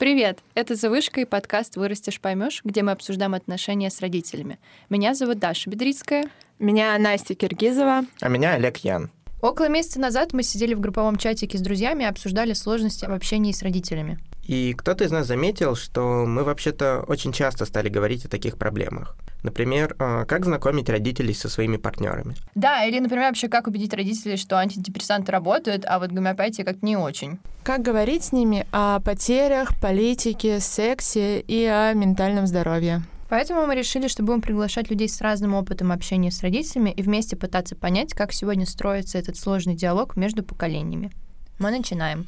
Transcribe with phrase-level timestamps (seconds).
[0.00, 0.38] Привет!
[0.54, 4.58] Это «Завышка» и подкаст «Вырастешь, поймешь», где мы обсуждаем отношения с родителями.
[4.88, 6.24] Меня зовут Даша Бедрицкая.
[6.58, 8.06] Меня Настя Киргизова.
[8.18, 9.10] А меня Олег Ян.
[9.42, 13.52] Около месяца назад мы сидели в групповом чатике с друзьями и обсуждали сложности в общении
[13.52, 14.18] с родителями.
[14.44, 19.16] И кто-то из нас заметил, что мы вообще-то очень часто стали говорить о таких проблемах.
[19.42, 22.34] Например, а, как знакомить родителей со своими партнерами.
[22.54, 26.96] Да, или, например, вообще как убедить родителей, что антидепрессанты работают, а вот гомеопатия как не
[26.96, 27.38] очень.
[27.62, 33.02] Как говорить с ними о потерях, политике, сексе и о ментальном здоровье.
[33.30, 37.36] Поэтому мы решили, что будем приглашать людей с разным опытом общения с родителями и вместе
[37.36, 41.12] пытаться понять, как сегодня строится этот сложный диалог между поколениями.
[41.60, 42.26] Мы начинаем.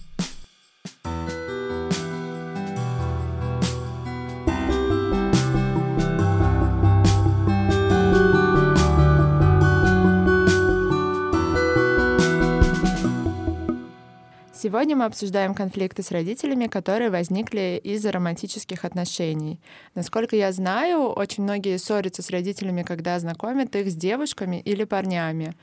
[14.62, 19.60] Сегодня мы обсуждаем конфликты с родителями, которые возникли из-за романтических отношений.
[19.96, 25.56] Насколько я знаю, очень многие ссорятся с родителями, когда знакомят их с девушками или парнями.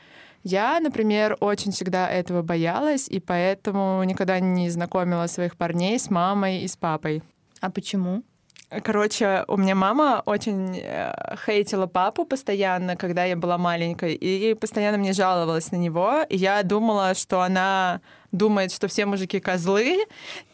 [0.43, 6.63] Я, например, очень всегда этого боялась, и поэтому никогда не знакомила своих парней с мамой
[6.63, 7.23] и с папой.
[7.61, 8.23] А почему?
[8.69, 14.99] Короче, у меня мама очень э, хейтила папу постоянно, когда я была маленькой, и постоянно
[14.99, 16.23] мне жаловалась на него.
[16.29, 20.05] И я думала, что она думает, что все мужики козлы,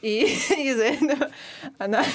[0.02, 0.24] и
[0.58, 1.30] из-за этого
[1.78, 2.06] она,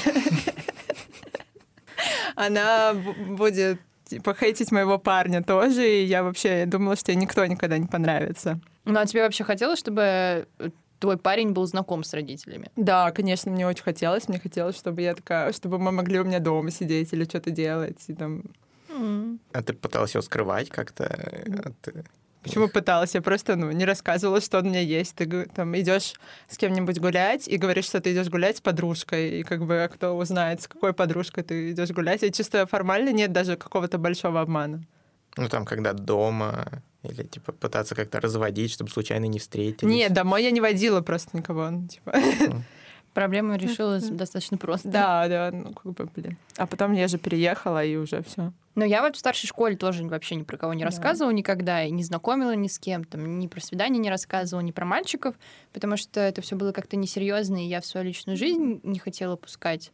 [2.35, 7.77] она будет типа хейтить моего парня тоже, и я вообще думала, что ей никто никогда
[7.77, 8.59] не понравится.
[8.87, 10.49] Ну, а тебе вообще хотелось, чтобы
[11.01, 12.71] твой парень был знаком с родителями?
[12.77, 14.29] Да, конечно, мне очень хотелось.
[14.29, 17.99] Мне хотелось, чтобы я такая, чтобы мы могли у меня дома сидеть или что-то делать.
[18.07, 18.43] И там...
[19.53, 21.05] А ты пыталась его скрывать как-то?
[21.07, 22.07] От...
[22.43, 23.15] Почему пыталась?
[23.15, 25.15] Я просто ну, не рассказывала, что он у меня есть.
[25.15, 26.15] Ты там идешь
[26.49, 29.41] с кем-нибудь гулять и говоришь, что ты идешь гулять с подружкой.
[29.41, 32.23] И как бы кто узнает, с какой подружкой ты идешь гулять.
[32.23, 34.83] И чисто формально нет даже какого-то большого обмана.
[35.37, 39.93] Ну, там, когда дома, или, типа, пытаться как-то разводить, чтобы случайно не встретились.
[39.93, 41.71] Нет, домой я не водила просто никого.
[41.71, 42.15] Ну, типа.
[43.15, 44.89] Проблема решилась достаточно просто.
[44.89, 46.37] Да, да, ну, как бы, блин.
[46.57, 48.53] А потом я же переехала, и уже все.
[48.77, 51.91] Но я вот в старшей школе тоже вообще ни про кого не рассказывала никогда, и
[51.91, 55.35] не знакомила ни с кем, там, ни про свидания не рассказывала, ни про мальчиков,
[55.73, 59.35] потому что это все было как-то несерьезно, и я в свою личную жизнь не хотела
[59.35, 59.91] пускать.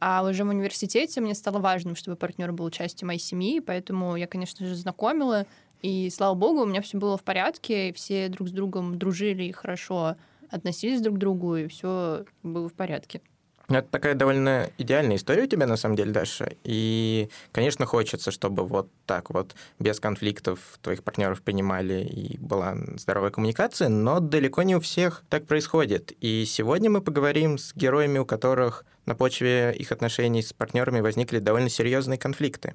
[0.00, 4.26] А уже в университете мне стало важным, чтобы партнер был частью моей семьи, поэтому я,
[4.26, 5.46] конечно же, знакомила,
[5.82, 9.52] и слава богу, у меня все было в порядке, все друг с другом дружили и
[9.52, 10.16] хорошо
[10.50, 13.20] относились друг к другу, и все было в порядке.
[13.68, 16.52] Ну, это такая довольно идеальная история у тебя, на самом деле, Даша.
[16.64, 23.30] И, конечно, хочется, чтобы вот так вот, без конфликтов твоих партнеров понимали и была здоровая
[23.30, 26.12] коммуникация, но далеко не у всех так происходит.
[26.20, 31.38] И сегодня мы поговорим с героями, у которых на почве их отношений с партнерами возникли
[31.38, 32.74] довольно серьезные конфликты.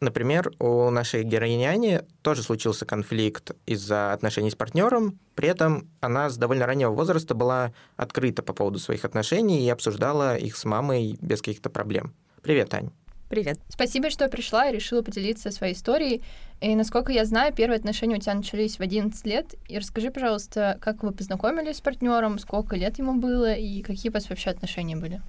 [0.00, 6.36] Например, у нашей героини тоже случился конфликт из-за отношений с партнером, при этом она с
[6.36, 11.40] довольно раннего возраста была открыта по поводу своих отношений и обсуждала их с мамой без
[11.40, 12.14] каких-то проблем.
[12.42, 12.90] Привет, Ань.
[13.28, 13.58] Привет.
[13.68, 16.22] Спасибо, что пришла и решила поделиться своей историей.
[16.60, 19.54] И, насколько я знаю, первые отношения у тебя начались в 11 лет.
[19.68, 24.14] И расскажи, пожалуйста, как вы познакомились с партнером, сколько лет ему было и какие у
[24.14, 25.20] вас вообще отношения были?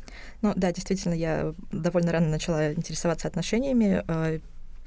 [0.44, 4.04] Ну да, действительно, я довольно рано начала интересоваться отношениями.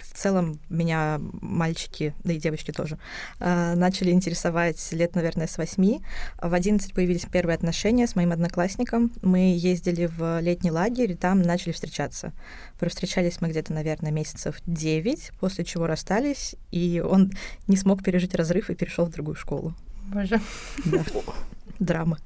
[0.00, 2.98] Э, в целом меня мальчики, да и девочки тоже,
[3.38, 6.02] а, начали интересовать лет, наверное, с восьми.
[6.40, 9.12] В одиннадцать появились первые отношения с моим одноклассником.
[9.22, 12.32] Мы ездили в летний лагерь, и там начали встречаться.
[12.80, 17.32] Встречались мы где-то, наверное, месяцев девять, после чего расстались, и он
[17.68, 19.74] не смог пережить разрыв и перешел в другую школу.
[20.12, 20.40] Боже.
[20.84, 21.04] Да.
[21.78, 22.18] Драма.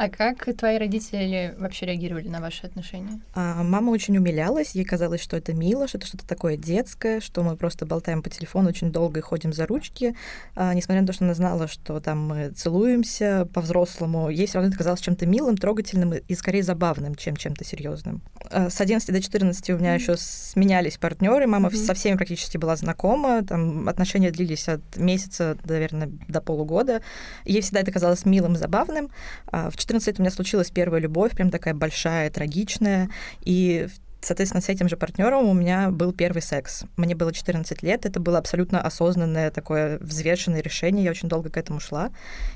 [0.00, 3.20] А как твои родители вообще реагировали на ваши отношения?
[3.34, 7.42] А, мама очень умилялась, ей казалось, что это мило, что это что-то такое детское, что
[7.42, 10.16] мы просто болтаем по телефону очень долго и ходим за ручки.
[10.56, 14.70] А, несмотря на то, что она знала, что там мы целуемся по-взрослому, ей все равно
[14.70, 18.22] это казалось чем-то милым, трогательным и скорее забавным, чем чем-то серьезным.
[18.50, 19.98] А, с 11 до 14 у меня mm-hmm.
[19.98, 21.84] еще сменялись партнеры, мама mm-hmm.
[21.84, 27.02] со всеми практически была знакома, там отношения длились от месяца, наверное, до полугода.
[27.44, 29.10] Ей всегда это казалось милым забавным.
[29.48, 33.10] А, в 14 лет у меня случилась первая любовь, прям такая большая, трагичная,
[33.42, 33.88] и
[34.22, 36.84] Соответственно, с этим же партнером у меня был первый секс.
[36.98, 41.56] Мне было 14 лет, это было абсолютно осознанное такое взвешенное решение, я очень долго к
[41.56, 42.10] этому шла.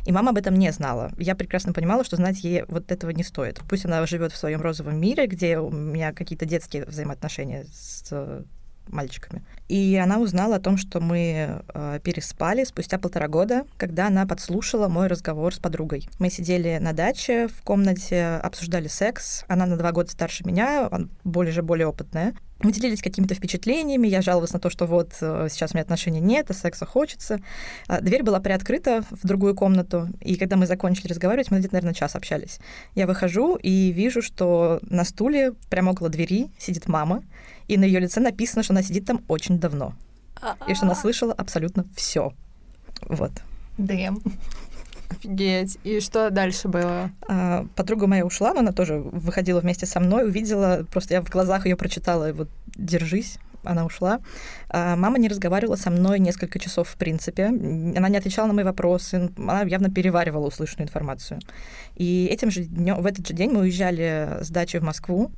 [0.04, 1.10] И мама об этом не знала.
[1.16, 3.62] Я прекрасно понимала, что знать ей вот этого не стоит.
[3.66, 8.12] Пусть она живет в своем розовом мире, где у меня какие-то детские взаимоотношения с
[8.88, 9.42] мальчиками.
[9.68, 14.88] И она узнала о том, что мы э, переспали спустя полтора года, когда она подслушала
[14.88, 16.08] мой разговор с подругой.
[16.18, 19.44] Мы сидели на даче в комнате, обсуждали секс.
[19.48, 20.90] Она на два года старше меня,
[21.24, 22.34] более же более опытная.
[22.60, 26.20] Мы делились какими-то впечатлениями, я жаловалась на то, что вот э, сейчас у меня отношений
[26.20, 27.40] нет, а секса хочется.
[27.88, 31.94] А, дверь была приоткрыта в другую комнату, и когда мы закончили разговаривать, мы где-то, наверное,
[31.94, 32.60] час общались.
[32.94, 37.22] Я выхожу и вижу, что на стуле прямо около двери сидит мама,
[37.68, 39.94] и на ее лице написано, что она сидит там очень давно.
[40.66, 42.32] И что она слышала абсолютно все.
[43.02, 43.32] Вот.
[43.78, 44.20] Дэм.
[45.10, 45.78] Офигеть.
[45.84, 47.10] И что дальше было?
[47.28, 51.30] А, подруга моя ушла, но она тоже выходила вместе со мной, увидела, просто я в
[51.30, 54.20] глазах ее прочитала, вот держись, она ушла.
[54.68, 57.46] А мама не разговаривала со мной несколько часов, в принципе.
[57.46, 61.40] Она не отвечала на мои вопросы, она явно переваривала услышанную информацию.
[61.96, 65.30] И этим же днем, в этот же день мы уезжали с дачи в Москву.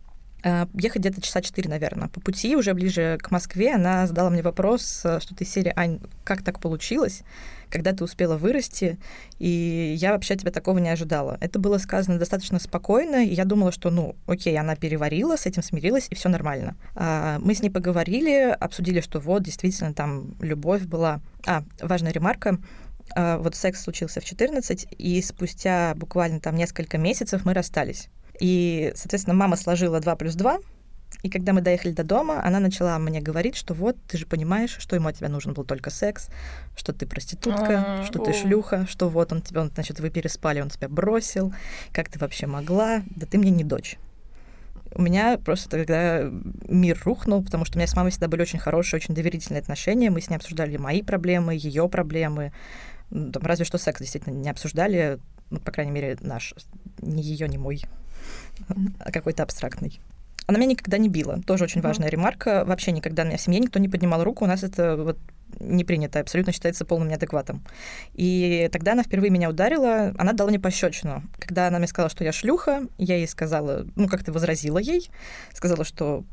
[0.45, 2.09] А, ехать где-то часа четыре, наверное.
[2.09, 6.43] По пути, уже ближе к Москве, она задала мне вопрос, что ты серия «Ань, как
[6.43, 7.23] так получилось?»
[7.71, 8.99] когда ты успела вырасти,
[9.39, 11.37] и я вообще тебя такого не ожидала.
[11.41, 15.63] Это было сказано достаточно спокойно, и я думала, что, ну, окей, она переварила, с этим
[15.63, 16.77] смирилась, и все нормально.
[16.95, 21.21] А, мы с ней поговорили, обсудили, что вот, действительно, там любовь была.
[21.47, 22.59] А, важная ремарка,
[23.15, 28.09] а, вот секс случился в 14, и спустя буквально там несколько месяцев мы расстались.
[28.41, 30.59] И, соответственно, мама сложила 2 плюс 2,
[31.23, 34.77] и когда мы доехали до дома, она начала мне говорить, что вот, ты же понимаешь,
[34.79, 36.29] что ему от тебя нужен был только секс,
[36.77, 40.69] что ты проститутка, что ты шлюха, что вот он тебя, он, значит, вы переспали, он
[40.69, 41.53] тебя бросил,
[41.93, 43.99] как ты вообще могла, да ты мне не дочь.
[44.93, 46.23] У меня просто тогда
[46.69, 50.11] мир рухнул, потому что у меня с мамой всегда были очень хорошие, очень доверительные отношения.
[50.11, 52.53] Мы с ней обсуждали мои проблемы, ее проблемы.
[53.11, 55.19] Там, разве что секс действительно не обсуждали,
[55.51, 56.55] ну, по крайней мере, наш,
[57.03, 57.83] не ее, не мой,
[59.13, 60.01] какой-то абстрактный.
[60.47, 61.41] Она меня никогда не била.
[61.45, 62.65] Тоже очень важная ремарка.
[62.65, 64.45] Вообще никогда на меня в семье никто не поднимал руку.
[64.45, 65.19] У нас это вот
[65.59, 67.65] не принято, абсолютно считается полным неадекватом.
[68.15, 71.23] И тогда она впервые меня ударила, она дала мне пощечину.
[71.39, 75.09] Когда она мне сказала, что я шлюха, я ей сказала, ну, как-то возразила ей,
[75.53, 76.25] сказала, что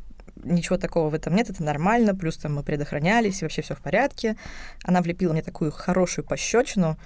[0.43, 3.81] ничего такого в этом нет, это нормально, плюс там мы предохранялись, и вообще все в
[3.81, 4.35] порядке.
[4.83, 6.97] Она влепила мне такую хорошую пощечину,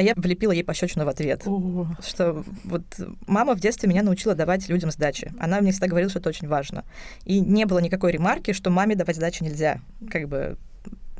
[0.00, 1.42] а я влепила ей пощечину в ответ.
[1.44, 1.86] О.
[2.02, 2.84] Что вот
[3.26, 5.30] мама в детстве меня научила давать людям сдачи.
[5.38, 6.84] Она мне всегда говорила, что это очень важно.
[7.26, 9.80] И не было никакой ремарки, что маме давать сдачи нельзя.
[10.10, 10.56] Как бы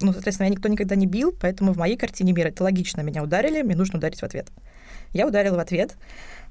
[0.00, 3.02] ну, соответственно, меня никто никогда не бил, поэтому в моей картине мира это логично.
[3.02, 4.48] Меня ударили, мне нужно ударить в ответ.
[5.12, 5.98] Я ударила в ответ.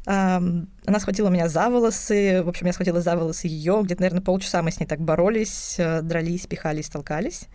[0.05, 3.81] Она схватила меня за волосы, в общем, я схватила за волосы ее.
[3.83, 7.47] Где-то, наверное, полчаса мы с ней так боролись, э, дрались, пихались, толкались.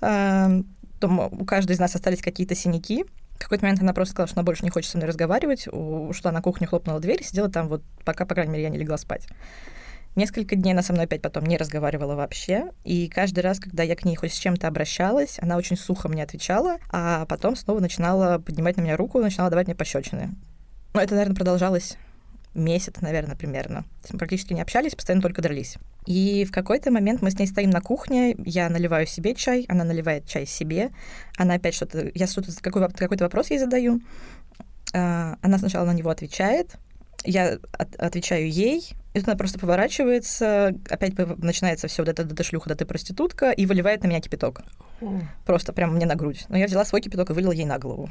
[0.00, 3.04] Потом у каждой из нас остались какие-то синяки.
[3.34, 6.32] В какой-то момент она просто сказала, что она больше не хочет со мной разговаривать, ушла
[6.32, 9.26] на кухню, хлопнула дверь, сидела там вот, пока, по крайней мере, я не легла спать.
[10.16, 12.70] Несколько дней она со мной опять потом не разговаривала вообще.
[12.84, 16.22] И каждый раз, когда я к ней хоть с чем-то обращалась, она очень сухо мне
[16.22, 20.30] отвечала, а потом снова начинала поднимать на меня руку, начинала давать мне пощечины.
[20.94, 21.96] Но это, наверное, продолжалось
[22.54, 23.84] месяц, наверное, примерно.
[24.10, 25.76] Мы практически не общались, постоянно только дрались.
[26.06, 29.84] И в какой-то момент мы с ней стоим на кухне, я наливаю себе чай, она
[29.84, 30.90] наливает чай себе,
[31.36, 34.00] она опять что-то, я что-то, какой, какой-то вопрос ей задаю,
[34.92, 36.76] а, она сначала на него отвечает,
[37.24, 42.34] я от, отвечаю ей, и тут она просто поворачивается, опять начинается все вот это, да
[42.34, 44.62] ты шлюха, да ты проститутка, и выливает на меня кипяток.
[45.46, 46.44] Просто прямо мне на грудь.
[46.48, 48.10] Но я взяла свой кипяток и вылила ей на голову.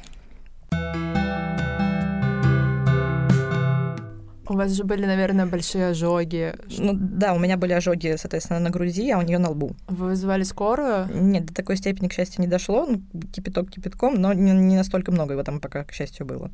[4.47, 6.53] У вас же были, наверное, большие ожоги.
[6.77, 9.75] Ну да, у меня были ожоги, соответственно, на груди, а у нее на лбу.
[9.87, 11.07] Вы вызывали скорую?
[11.13, 12.85] Нет, до такой степени, к счастью, не дошло.
[12.85, 16.51] Ну, кипяток кипятком, но не, не настолько много его там пока, к счастью, было.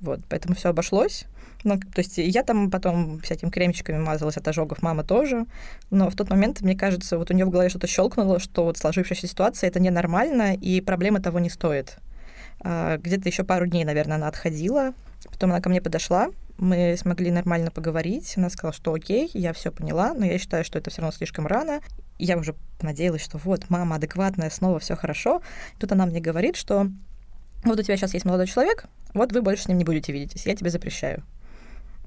[0.00, 1.26] Вот, поэтому все обошлось.
[1.62, 5.46] Ну, то есть я там потом всякими кремчиками мазалась от ожогов, мама тоже.
[5.90, 8.78] Но в тот момент, мне кажется, вот у нее в голове что-то щелкнуло, что вот
[8.78, 11.98] сложившаяся ситуация это ненормально, и проблемы того не стоит.
[12.64, 14.92] А, где-то еще пару дней, наверное, она отходила.
[15.30, 18.34] Потом она ко мне подошла, мы смогли нормально поговорить.
[18.36, 21.46] Она сказала, что окей, я все поняла, но я считаю, что это все равно слишком
[21.46, 21.80] рано.
[22.18, 25.42] Я уже надеялась, что вот, мама адекватная, снова все хорошо.
[25.78, 26.88] Тут она мне говорит, что
[27.64, 30.44] вот у тебя сейчас есть молодой человек, вот вы больше с ним не будете видеть,
[30.46, 31.22] я тебе запрещаю.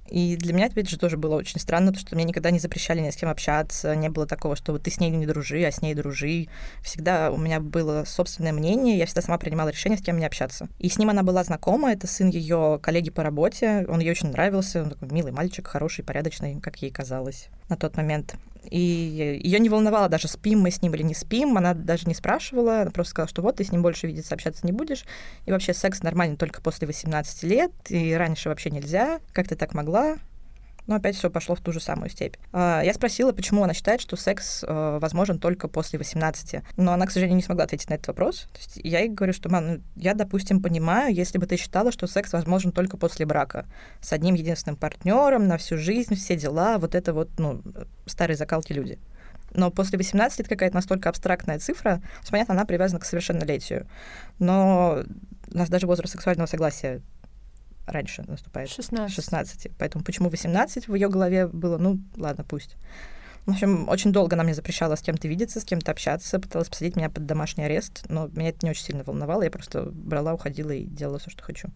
[0.10, 3.00] И для меня, опять же, тоже было очень странно, потому что мне никогда не запрещали
[3.00, 5.72] ни с кем общаться, не было такого, что вот ты с ней не дружи, а
[5.72, 6.48] с ней дружи.
[6.82, 10.68] Всегда у меня было собственное мнение, я всегда сама принимала решение, с кем мне общаться.
[10.80, 14.30] И с ним она была знакома, это сын ее коллеги по работе, он ей очень
[14.30, 18.36] нравился, он такой милый мальчик, хороший, порядочный, как ей казалось на тот момент.
[18.70, 22.14] И ее не волновало даже, спим мы с ним или не спим, она даже не
[22.14, 25.06] спрашивала, она просто сказала, что вот, ты с ним больше видеться, общаться не будешь,
[25.46, 29.74] и вообще секс нормальный только после 18 лет, и раньше вообще нельзя, как ты так
[29.74, 30.18] могла?
[30.88, 32.36] Но опять все пошло в ту же самую степь.
[32.52, 36.62] А, я спросила, почему она считает, что секс э, возможен только после 18.
[36.78, 38.48] Но она, к сожалению, не смогла ответить на этот вопрос.
[38.54, 41.92] То есть я ей говорю, что, мам, ну, я, допустим, понимаю, если бы ты считала,
[41.92, 43.66] что секс возможен только после брака,
[44.02, 47.62] с одним единственным партнером на всю жизнь, все дела, вот это вот, ну,
[48.06, 49.00] старые закалки люди.
[49.56, 53.88] Но после 18 это какая-то настолько абстрактная цифра, понятно, она привязана к совершеннолетию.
[54.40, 55.04] Но
[55.52, 57.02] у нас даже возраст сексуального согласия
[57.86, 58.70] раньше наступает.
[58.70, 59.14] 16.
[59.14, 59.68] 16.
[59.78, 62.76] Поэтому почему 18 в ее голове было, ну, ладно, пусть.
[63.46, 66.96] В общем, очень долго она мне запрещала с кем-то видеться, с кем-то общаться, пыталась посадить
[66.96, 70.72] меня под домашний арест, но меня это не очень сильно волновало, я просто брала, уходила
[70.72, 71.70] и делала все, что хочу.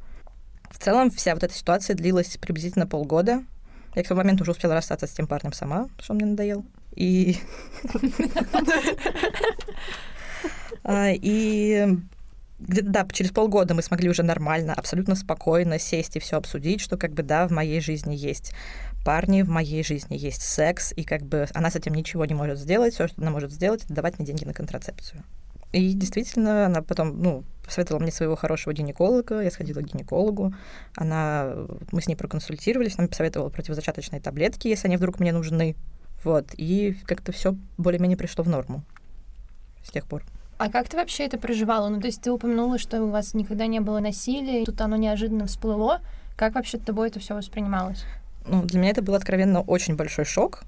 [0.71, 3.43] В целом, вся вот эта ситуация длилась приблизительно полгода.
[3.95, 6.65] Я к тому моменту уже успела расстаться с тем парнем сама, что он мне надоел.
[6.95, 7.37] И...
[10.83, 11.87] А, и
[12.59, 17.13] да, через полгода мы смогли уже нормально, абсолютно спокойно сесть и все обсудить, что как
[17.13, 18.53] бы, да, в моей жизни есть
[19.05, 22.59] парни, в моей жизни есть секс, и как бы она с этим ничего не может
[22.59, 25.23] сделать, все, что она может сделать, это давать мне деньги на контрацепцию.
[25.71, 30.53] И действительно, она потом, ну, посоветовала мне своего хорошего гинеколога, я сходила к гинекологу,
[30.95, 31.53] она,
[31.91, 35.75] мы с ней проконсультировались, она посоветовала противозачаточные таблетки, если они вдруг мне нужны,
[36.23, 38.83] вот, и как-то все более-менее пришло в норму
[39.83, 40.23] с тех пор.
[40.59, 41.87] А как ты вообще это проживала?
[41.87, 45.45] Ну, то есть ты упомянула, что у вас никогда не было насилия, тут оно неожиданно
[45.45, 46.01] всплыло.
[46.35, 48.03] Как вообще тобой это все воспринималось?
[48.45, 50.63] Ну, для меня это был откровенно очень большой шок,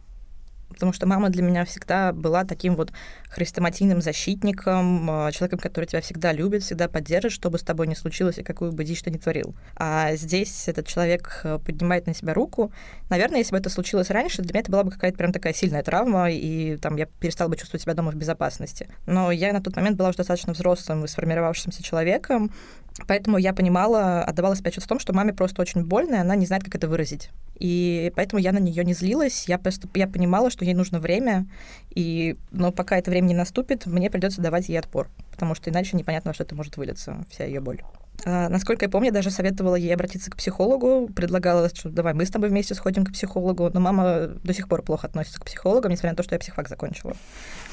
[0.82, 2.92] потому что мама для меня всегда была таким вот
[3.30, 7.94] хрестоматийным защитником, а, человеком, который тебя всегда любит, всегда поддержит, что бы с тобой ни
[7.94, 9.56] случилось и какую бы дичь ты ни творил.
[9.76, 12.74] А здесь этот человек э, поднимает на себя руку.
[13.12, 15.84] Наверное, если бы это случилось раньше, для меня это была бы какая-то прям такая сильная
[15.84, 18.90] травма, и там я перестала бы чувствовать себя дома в безопасности.
[19.06, 22.52] Но я на тот момент была уже достаточно взрослым и сформировавшимся человеком,
[23.08, 26.64] Поэтому я понимала, отдавала в том, что маме просто очень больно, и она не знает,
[26.64, 27.30] как это выразить.
[27.58, 29.48] И поэтому я на нее не злилась.
[29.48, 31.48] Я просто я понимала, что ей нужно время,
[31.94, 35.96] и но пока это время не наступит, мне придется давать ей отпор, потому что иначе
[35.96, 37.82] непонятно, во что это может вылиться, вся ее боль.
[38.26, 42.30] А, насколько я помню, даже советовала ей обратиться к психологу, предлагала, что давай мы с
[42.30, 46.12] тобой вместе сходим к психологу, но мама до сих пор плохо относится к психологам, несмотря
[46.12, 47.16] на то, что я психфак закончила.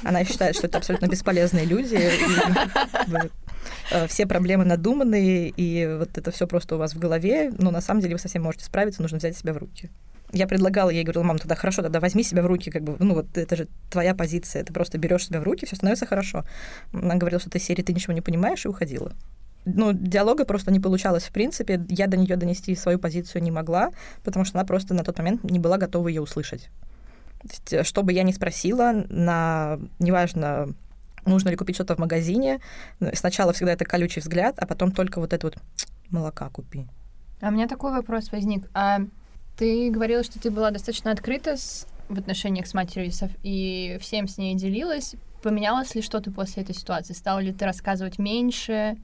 [0.04, 1.98] Она считает, что это абсолютно бесполезные люди,
[4.08, 8.00] все проблемы надуманные, и вот это все просто у вас в голове, но на самом
[8.00, 9.90] деле вы совсем можете справиться, нужно взять себя в руки
[10.32, 13.14] я предлагала ей, говорила, мам, тогда хорошо, тогда возьми себя в руки, как бы, ну
[13.14, 16.44] вот это же твоя позиция, ты просто берешь себя в руки, все становится хорошо.
[16.92, 19.12] Она говорила, что ты серии ты ничего не понимаешь, и уходила.
[19.64, 21.84] Ну, диалога просто не получалось в принципе.
[21.88, 23.90] Я до нее донести свою позицию не могла,
[24.22, 26.70] потому что она просто на тот момент не была готова ее услышать.
[27.42, 30.75] То есть, э, что бы я ни спросила, на неважно,
[31.28, 32.61] нужно ли купить что-то в магазине,
[33.12, 35.56] сначала всегда это колючий взгляд, а потом только вот это вот
[36.11, 36.87] молока купи.
[37.40, 38.68] А у меня такой вопрос возник.
[38.75, 39.00] А
[39.56, 44.38] ты говорила, что ты была достаточно открыта с, в отношениях с матерью и всем с
[44.38, 45.14] ней делилась.
[45.42, 47.12] Поменялось ли что-то после этой ситуации?
[47.12, 48.97] Стала ли ты рассказывать меньше?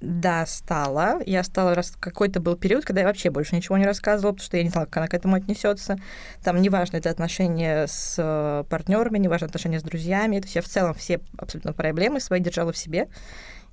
[0.00, 1.20] Да, стала.
[1.24, 1.74] Я стала...
[1.74, 1.92] Рас...
[1.98, 4.86] Какой-то был период, когда я вообще больше ничего не рассказывала, потому что я не знала,
[4.86, 5.96] как она к этому отнесется.
[6.42, 10.40] Там неважно, это отношения с э, партнерами, неважно, отношения с друзьями.
[10.40, 13.08] То есть я в целом все абсолютно проблемы свои держала в себе.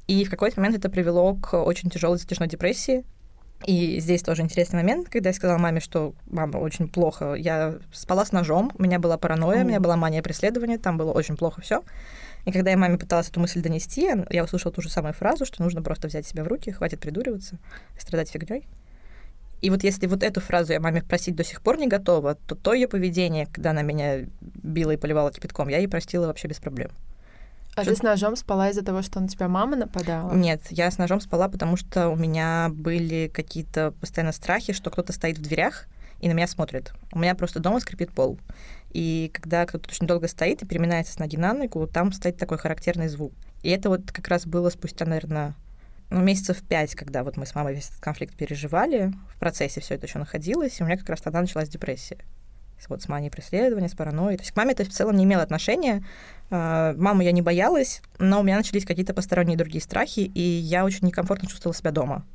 [0.07, 3.03] И в какой-то момент это привело к очень тяжелой затяжной депрессии,
[3.65, 7.35] и здесь тоже интересный момент, когда я сказала маме, что мама очень плохо.
[7.35, 11.11] Я спала с ножом, у меня была паранойя, у меня была мания преследования, там было
[11.11, 11.83] очень плохо все.
[12.45, 15.61] И когда я маме пыталась эту мысль донести, я услышала ту же самую фразу, что
[15.61, 17.57] нужно просто взять себя в руки, хватит придуриваться,
[17.99, 18.67] страдать фигней.
[19.61, 22.55] И вот если вот эту фразу я маме просить до сих пор не готова, то
[22.55, 26.57] то ее поведение, когда она меня била и поливала кипятком, я ей простила вообще без
[26.57, 26.89] проблем.
[27.75, 27.91] А что...
[27.91, 30.33] ты с ножом спала из-за того, что на тебя мама нападала?
[30.33, 35.13] Нет, я с ножом спала, потому что у меня были какие-то постоянно страхи, что кто-то
[35.13, 35.87] стоит в дверях
[36.19, 36.91] и на меня смотрит.
[37.13, 38.39] У меня просто дома скрипит пол.
[38.93, 43.33] И когда кто-то очень долго стоит и переминается на ногу, там стоит такой характерный звук.
[43.63, 45.55] И это вот как раз было спустя, наверное,
[46.09, 49.95] ну, месяцев пять, когда вот мы с мамой весь этот конфликт переживали, в процессе все
[49.95, 52.17] это еще находилось, и у меня как раз тогда началась депрессия
[52.89, 54.37] вот с манией преследования, с паранойей.
[54.37, 56.03] То есть к маме это в целом не имело отношения.
[56.49, 60.85] А, маму я не боялась, но у меня начались какие-то посторонние другие страхи, и я
[60.85, 62.25] очень некомфортно чувствовала себя дома.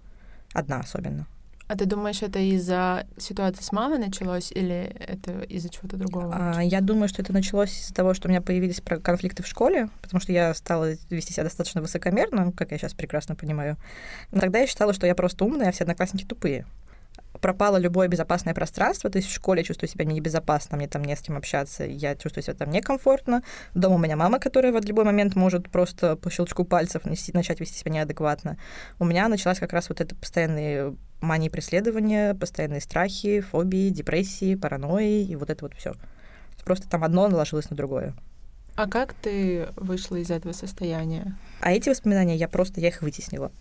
[0.52, 1.26] Одна особенно.
[1.68, 6.32] А ты думаешь, это из-за ситуации с мамой началось или это из-за чего-то другого?
[6.32, 9.88] А, я думаю, что это началось из-за того, что у меня появились конфликты в школе,
[10.00, 13.76] потому что я стала вести себя достаточно высокомерно, как я сейчас прекрасно понимаю.
[14.30, 16.66] Но тогда я считала, что я просто умная, а все одноклассники тупые
[17.40, 21.14] пропало любое безопасное пространство, то есть в школе я чувствую себя небезопасно, мне там не
[21.14, 23.42] с кем общаться, я чувствую себя там некомфортно.
[23.74, 27.78] Дома у меня мама, которая в любой момент может просто по щелчку пальцев начать вести
[27.78, 28.56] себя неадекватно.
[28.98, 35.24] У меня началась как раз вот эта постоянная мании преследования, постоянные страхи, фобии, депрессии, паранойи
[35.24, 35.94] и вот это вот все.
[36.64, 38.14] Просто там одно наложилось на другое.
[38.74, 41.36] А как ты вышла из этого состояния?
[41.60, 43.52] А эти воспоминания я просто, я их вытеснила.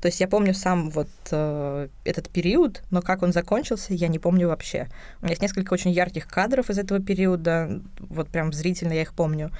[0.00, 4.18] То есть я помню сам вот э, этот период, но как он закончился, я не
[4.18, 4.88] помню вообще.
[5.20, 9.14] У меня есть несколько очень ярких кадров из этого периода, вот прям зрительно я их
[9.14, 9.50] помню.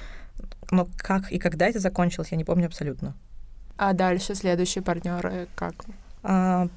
[0.69, 3.15] Но как и когда это закончилось, я не помню абсолютно.
[3.75, 5.73] А дальше следующие партнеры как?
[6.21, 6.67] А,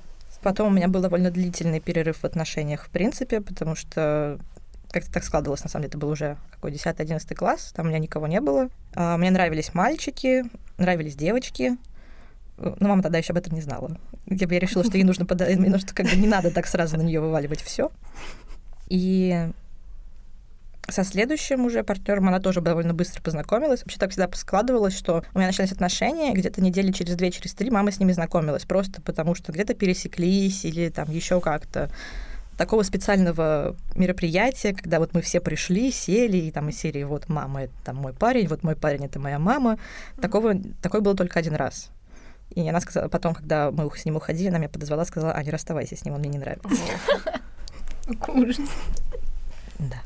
[0.42, 4.38] потом у меня был довольно длительный перерыв в отношениях, в принципе, потому что
[4.90, 7.98] как-то так складывалось, на самом деле, это был уже какой 10-11 класс, там у меня
[7.98, 8.68] никого не было.
[8.94, 10.44] А, мне нравились мальчики,
[10.78, 11.76] нравились девочки,
[12.56, 13.96] но мама тогда еще об этом не знала.
[14.26, 15.46] Я, я решила, что ей нужно, пода...
[15.56, 17.90] нужно как бы не надо так сразу на нее вываливать все.
[18.88, 19.50] И
[20.92, 23.80] со следующим уже партнером она тоже довольно быстро познакомилась.
[23.80, 27.70] Вообще так всегда складывалось, что у меня начались отношения, где-то недели через две, через три
[27.70, 31.90] мама с ними знакомилась, просто потому что где-то пересеклись или там еще как-то
[32.56, 37.62] такого специального мероприятия, когда вот мы все пришли, сели, и там из серии вот мама
[37.62, 39.78] это там мой парень, вот мой парень это моя мама.
[40.20, 41.88] Такого, такое было только один раз.
[42.54, 45.50] И она сказала, потом, когда мы с ним уходили, она меня подозвала, сказала, а не
[45.50, 46.68] расставайся с ним, он мне не нравится.
[48.28, 48.58] Ужас.
[49.78, 50.02] Да.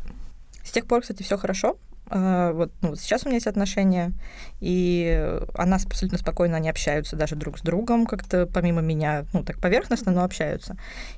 [0.74, 1.78] С тех пор, кстати, все хорошо.
[2.08, 4.10] А, вот, ну, сейчас у меня есть отношения,
[4.58, 9.60] и она абсолютно спокойно, они общаются даже друг с другом, как-то помимо меня, ну, так
[9.60, 10.76] поверхностно, но общаются.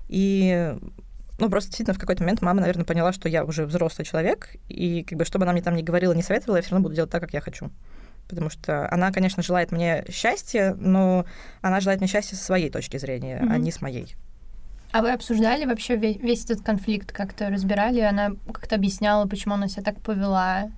[0.08, 0.76] И
[1.38, 5.02] ну, просто действительно в какой-то момент мама, наверное, поняла, что я уже взрослый человек, и
[5.04, 7.10] как бы, чтобы она мне там не говорила, не советовала, я все равно буду делать
[7.10, 7.70] так, как я хочу
[8.28, 11.24] потому что она, конечно, желает мне счастья, но
[11.62, 13.52] она желает мне счастья со своей точки зрения, mm-hmm.
[13.52, 14.16] а не с моей.
[14.92, 18.00] А вы обсуждали вообще весь, весь этот конфликт, как-то разбирали?
[18.00, 20.70] Она как-то объясняла, почему она себя так повела?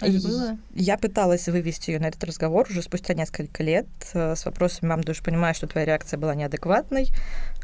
[0.00, 0.58] Было?
[0.74, 5.02] Я пыталась вывести ее на этот разговор уже спустя несколько лет э, с вопросами, мам,
[5.04, 7.08] ты же понимаешь, что твоя реакция была неадекватной.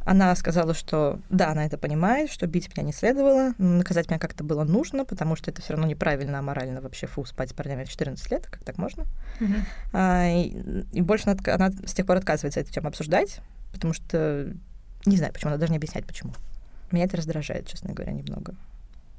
[0.05, 4.45] Она сказала, что да, она это понимает, что бить меня не следовало, наказать меня как-то
[4.45, 7.91] было нужно, потому что это все равно неправильно, аморально вообще, фу, спать с парнями в
[7.91, 9.05] 14 лет, как так можно?
[9.41, 9.55] Угу.
[9.93, 13.41] А, и, и больше она, она с тех пор отказывается эту тему обсуждать,
[13.73, 14.55] потому что
[15.07, 16.33] не знаю, почему, она даже не объяснять, почему.
[16.91, 18.55] Меня это раздражает, честно говоря, немного.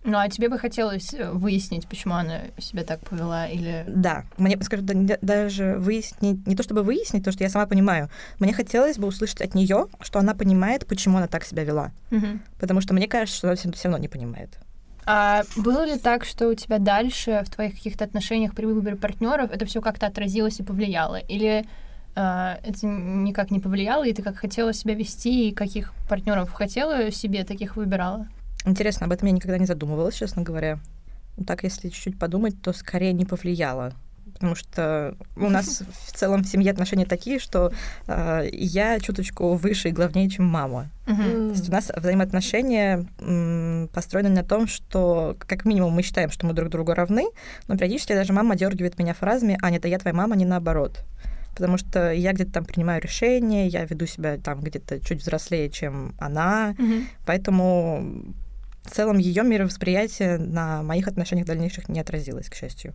[0.04, 3.86] Ну, а тебе бы хотелось э, выяснить, почему она себя так повела, или...
[3.88, 8.52] Да, мне, скажу, даже выяснить, не то чтобы выяснить, то, что я сама понимаю, мне
[8.52, 11.92] хотелось бы услышать от нее, что она понимает, почему она так себя вела.
[12.10, 12.40] Угу.
[12.60, 14.58] Потому что мне кажется, что она все равно не понимает.
[15.06, 19.52] А было ли так, что у тебя дальше в твоих каких-то отношениях при выборе партнеров
[19.52, 21.18] это все как-то отразилось и повлияло?
[21.18, 21.66] Или
[22.14, 27.44] это никак не повлияло, и ты как хотела себя вести, и каких партнеров хотела себе,
[27.44, 28.28] таких выбирала?
[28.66, 30.80] Интересно, об этом я никогда не задумывалась, честно говоря.
[31.48, 33.94] Так, если чуть-чуть подумать, то скорее не повлияло.
[34.34, 37.72] Потому что у нас в целом в семье отношения такие, что
[38.08, 40.90] э, я чуточку выше и главнее, чем мама.
[41.06, 41.48] Uh-huh.
[41.48, 46.46] То есть у нас взаимоотношения м, построены на том, что как минимум мы считаем, что
[46.46, 47.26] мы друг другу равны,
[47.68, 51.04] но периодически даже мама дергивает меня фразами «Аня, это я твоя мама, не наоборот»
[51.54, 56.14] потому что я где-то там принимаю решения, я веду себя там где-то чуть взрослее, чем
[56.20, 57.04] она, mm-hmm.
[57.26, 58.34] поэтому
[58.84, 62.94] в целом ее мировосприятие на моих отношениях дальнейших не отразилось, к счастью.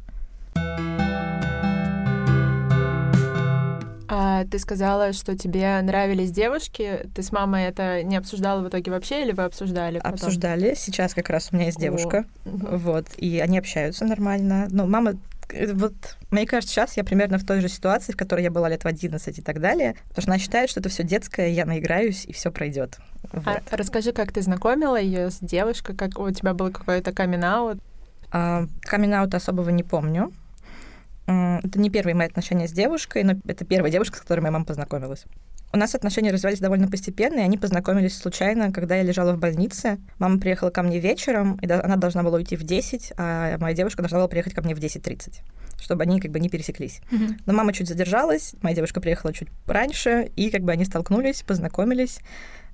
[4.08, 7.08] А ты сказала, что тебе нравились девушки.
[7.14, 9.98] Ты с мамой это не обсуждала в итоге вообще, или вы обсуждали?
[9.98, 10.14] Потом?
[10.14, 10.74] Обсуждали.
[10.76, 12.24] Сейчас как раз у меня есть девушка.
[12.44, 12.76] О.
[12.76, 13.06] Вот.
[13.16, 14.68] И они общаются нормально.
[14.70, 15.14] Но мама
[15.72, 18.84] вот мне кажется, сейчас я примерно в той же ситуации, в которой я была лет
[18.84, 22.24] в 11 и так далее, потому что она считает, что это все детское, я наиграюсь,
[22.24, 22.98] и все пройдет.
[23.32, 23.62] А вот.
[23.70, 27.78] А расскажи, как ты знакомила ее с девушкой, как у тебя был какой-то камин-аут?
[28.30, 30.32] Камин-аута особого не помню.
[31.26, 34.64] Это не первые мои отношения с девушкой, но это первая девушка, с которой моя мама
[34.64, 35.24] познакомилась.
[35.72, 39.98] У нас отношения развивались довольно постепенно, и они познакомились случайно, когда я лежала в больнице.
[40.18, 44.02] Мама приехала ко мне вечером, и она должна была уйти в 10, а моя девушка
[44.02, 45.40] должна была приехать ко мне в 10.30,
[45.80, 47.00] чтобы они как бы не пересеклись.
[47.10, 47.40] Mm-hmm.
[47.46, 52.20] Но мама чуть задержалась, моя девушка приехала чуть раньше, и как бы они столкнулись, познакомились.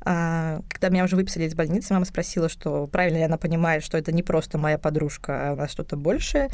[0.04, 3.96] А, когда меня уже выписали из больницы, мама спросила, что правильно ли она понимает, что
[3.96, 6.50] это не просто моя подружка, а у нас что-то большее.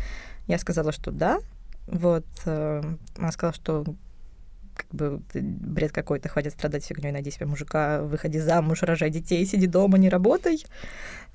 [0.46, 1.40] Я сказала, что да.
[1.86, 2.26] Вот.
[2.44, 2.82] Э,
[3.16, 3.84] она сказала, что
[4.78, 9.66] как бы бред какой-то, хватит страдать фигней, найди себе мужика, выходи замуж, рожай детей, сиди
[9.66, 10.64] дома, не работай.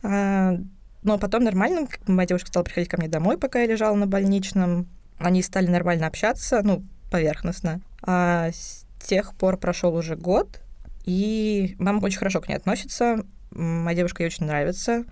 [0.01, 0.57] А,
[1.03, 4.87] но потом нормально, моя девушка стала приходить ко мне домой, пока я лежала на больничном.
[5.19, 7.81] Они стали нормально общаться, ну, поверхностно.
[8.01, 10.61] А с тех пор прошел уже год,
[11.05, 13.25] и мама очень хорошо к ней относится.
[13.51, 15.03] Моя девушка ей очень нравится.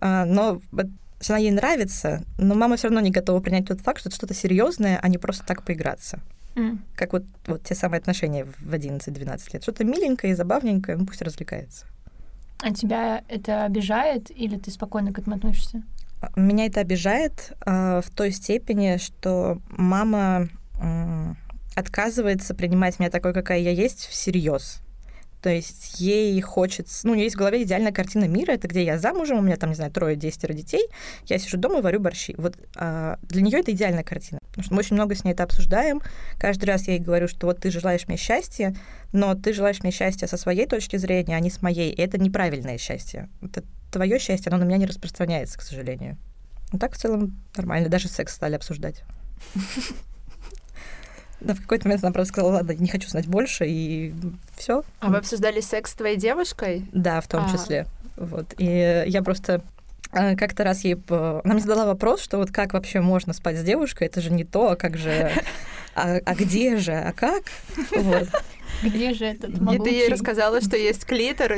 [0.00, 0.60] А, но
[1.28, 4.34] она ей нравится, но мама все равно не готова принять тот факт, что это что-то
[4.34, 6.20] серьезное, а не просто так поиграться.
[6.54, 6.78] Mm.
[6.94, 9.62] Как вот, вот те самые отношения в 11-12 лет.
[9.62, 11.86] Что-то миленькое и забавненькое, ну пусть развлекается.
[12.60, 15.82] А тебя это обижает или ты спокойно к этому относишься?
[16.36, 20.48] Меня это обижает э, в той степени, что мама
[20.80, 21.34] э,
[21.74, 24.80] отказывается принимать меня такой, какая я есть, всерьез.
[25.44, 27.06] То есть ей хочется...
[27.06, 28.52] Ну, у нее есть в голове идеальная картина мира.
[28.52, 30.88] Это где я замужем, у меня там, не знаю, трое-десятеро детей.
[31.26, 32.34] Я сижу дома и варю борщи.
[32.38, 34.38] Вот а, для нее это идеальная картина.
[34.46, 36.00] Потому что мы очень много с ней это обсуждаем.
[36.38, 38.74] Каждый раз я ей говорю, что вот ты желаешь мне счастья,
[39.12, 41.92] но ты желаешь мне счастья со своей точки зрения, а не с моей.
[41.92, 43.28] И это неправильное счастье.
[43.42, 46.16] Это твое счастье, оно на меня не распространяется, к сожалению.
[46.72, 47.90] Ну так в целом нормально.
[47.90, 49.04] Даже секс стали обсуждать.
[51.44, 54.14] Да, в какой-то момент она просто сказала, ладно, не хочу знать больше, и
[54.56, 54.82] все.
[55.00, 56.86] А вы обсуждали секс с твоей девушкой?
[56.92, 57.52] Да, в том а.
[57.52, 57.86] числе.
[58.16, 58.54] Вот.
[58.58, 59.62] И я просто
[60.12, 60.96] э, как-то раз ей...
[61.08, 64.44] Она мне задала вопрос, что вот как вообще можно спать с девушкой, это же не
[64.44, 65.30] то, а как же...
[65.94, 67.44] А, а где же, а как?
[67.96, 68.28] Вот.
[68.82, 69.80] Где же этот могучий?
[69.80, 71.54] И ты ей рассказала, что есть клитор.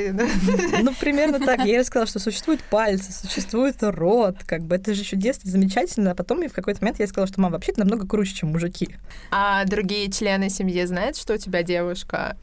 [0.83, 1.61] Ну, примерно так.
[1.61, 4.37] Я ей рассказала, что существуют пальцы, существует рот.
[4.47, 6.11] Как бы это же чудесно, замечательно.
[6.11, 8.97] А потом в какой-то момент я сказала, что мама вообще намного круче, чем мужики.
[9.31, 12.37] А другие члены семьи знают, что у тебя девушка?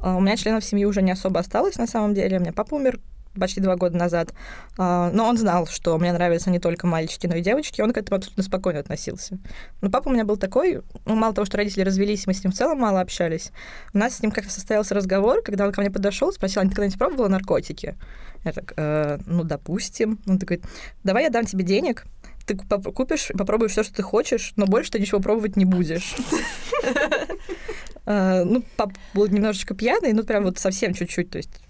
[0.00, 2.36] А у меня членов семьи уже не особо осталось, на самом деле.
[2.36, 3.00] У меня папа умер
[3.38, 4.32] почти два года назад.
[4.76, 7.98] А, но он знал, что мне нравятся не только мальчики, но и девочки, он к
[7.98, 9.38] этому абсолютно спокойно относился.
[9.80, 12.52] Но папа у меня был такой, ну, мало того, что родители развелись, мы с ним
[12.52, 13.52] в целом мало общались,
[13.94, 16.70] у нас с ним как-то состоялся разговор, когда он ко мне подошел, спросил, а ты
[16.70, 17.96] когда-нибудь пробовала наркотики?
[18.44, 20.20] Я так, э, ну, допустим.
[20.26, 20.60] Он такой,
[21.02, 22.04] давай я дам тебе денег,
[22.46, 26.14] ты купишь, попробуешь все, что ты хочешь, но больше ты ничего пробовать не будешь.
[28.10, 31.60] Э, ну, пап был немножечко пьяный, ну, прям вот совсем чуть-чуть, то есть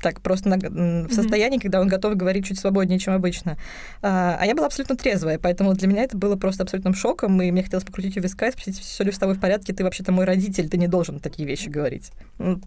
[0.00, 1.62] так просто на, в состоянии, mm-hmm.
[1.62, 3.56] когда он готов говорить чуть свободнее, чем обычно.
[4.02, 7.50] А, а я была абсолютно трезвая, поэтому для меня это было просто абсолютным шоком, и
[7.50, 10.12] мне хотелось покрутить у виска и спросить, все ли с тобой в порядке, ты вообще-то
[10.12, 12.12] мой родитель, ты не должен такие вещи говорить.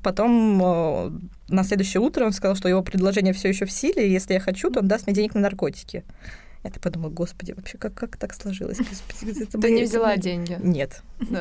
[0.02, 4.34] Потом на следующее утро он сказал, что его предложение все еще в силе, и если
[4.34, 6.04] я хочу, то он даст мне денег на наркотики.
[6.64, 8.78] Я так подумала, господи, вообще как, как так сложилось?
[8.78, 10.58] Господи, это Ты не взяла деньги?
[10.62, 11.02] Нет.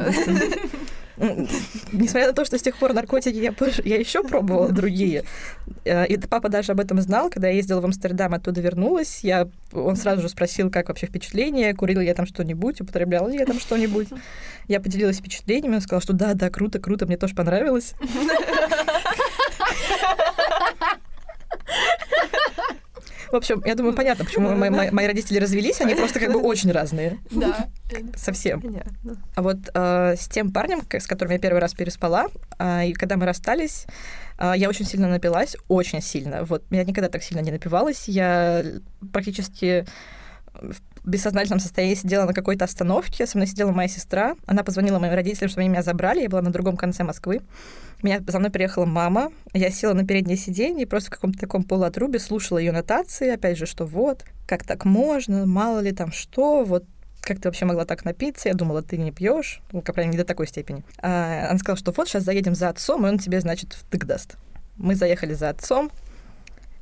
[1.17, 5.25] Несмотря на то, что с тех пор наркотики я, я еще пробовала другие.
[5.85, 9.21] Э, и папа даже об этом знал, когда я ездила в Амстердам, оттуда вернулась.
[9.23, 13.47] Я, он сразу же спросил, как вообще впечатление, курила я там что-нибудь, употребляла ли я
[13.47, 14.09] там что-нибудь.
[14.69, 17.95] Я поделилась впечатлениями, он сказал, что да, да, круто, круто, мне тоже понравилось.
[23.33, 26.71] В общем, я думаю, понятно, почему мои, мои родители развелись, они просто как бы очень
[26.71, 27.19] разные.
[27.31, 27.71] Да.
[28.17, 28.61] Совсем.
[28.61, 29.23] Понятно.
[29.35, 32.27] А вот э, с тем парнем, с которым я первый раз переспала,
[32.59, 33.87] э, и когда мы расстались,
[34.39, 36.45] э, я очень сильно напилась, очень сильно.
[36.45, 38.09] Вот, я никогда так сильно не напивалась.
[38.09, 38.65] Я
[39.13, 39.87] практически
[40.55, 45.15] в бессознательном состоянии сидела на какой-то остановке, со мной сидела моя сестра, она позвонила моим
[45.15, 47.41] родителям, чтобы они меня забрали, я была на другом конце Москвы.
[48.03, 51.65] Меня за мной приехала мама, я села на переднее сиденье и просто в каком-то таком
[51.65, 56.65] полуотрубе слушала ее нотации, опять же, что вот, как так можно, мало ли там что,
[56.65, 56.85] вот
[57.23, 58.49] как ты вообще могла так напиться?
[58.49, 60.83] Я думала, ты не пьешь, ну, крайней мере, не до такой степени.
[60.99, 64.37] А она сказала, что вот сейчас заедем за отцом, и он тебе, значит, втык даст.
[64.77, 65.91] Мы заехали за отцом,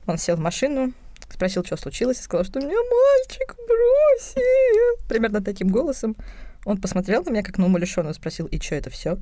[0.07, 0.93] он сел в машину,
[1.29, 5.07] спросил, что случилось, и сказал, что меня мальчик бросил.
[5.09, 6.17] Примерно таким голосом.
[6.65, 9.19] Он посмотрел на меня, как на умалишенную, спросил, и что это все?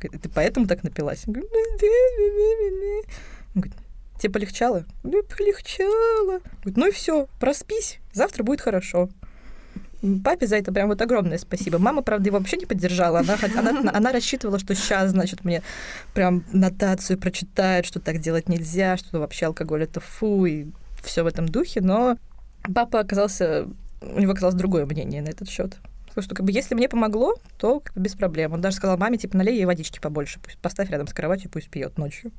[0.00, 1.24] Ты поэтому так напилась?
[1.26, 1.52] Он говорит,
[4.20, 4.84] тебе полегчало?
[5.02, 6.40] Ну, полегчало.
[6.62, 9.08] Говорит, ну и все, проспись, завтра будет хорошо.
[10.22, 11.78] Папе за это прям вот огромное спасибо.
[11.78, 13.20] Мама, правда, его вообще не поддержала.
[13.20, 15.62] Она, она, она рассчитывала, что сейчас, значит, мне
[16.14, 20.66] прям нотацию прочитает, что так делать нельзя, что вообще алкоголь это фу, и
[21.02, 21.80] все в этом духе.
[21.80, 22.16] Но
[22.74, 23.66] папа оказался,
[24.00, 25.76] у него оказалось другое мнение на этот счет.
[26.06, 28.52] Потому что как бы если мне помогло, то как бы, без проблем.
[28.52, 31.68] Он даже сказал маме, типа, налей ей водички побольше, пусть поставь рядом с кроватью, пусть
[31.68, 32.30] пьет ночью.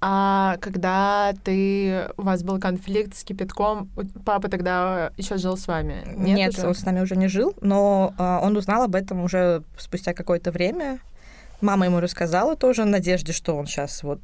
[0.00, 3.88] А когда ты у вас был конфликт с кипятком,
[4.24, 6.02] папа тогда еще жил с вами?
[6.16, 6.68] Нет, Нет уже?
[6.68, 10.52] он с нами уже не жил, но а, он узнал об этом уже спустя какое-то
[10.52, 11.00] время.
[11.64, 14.20] Мама ему рассказала тоже в надежде, что он сейчас вот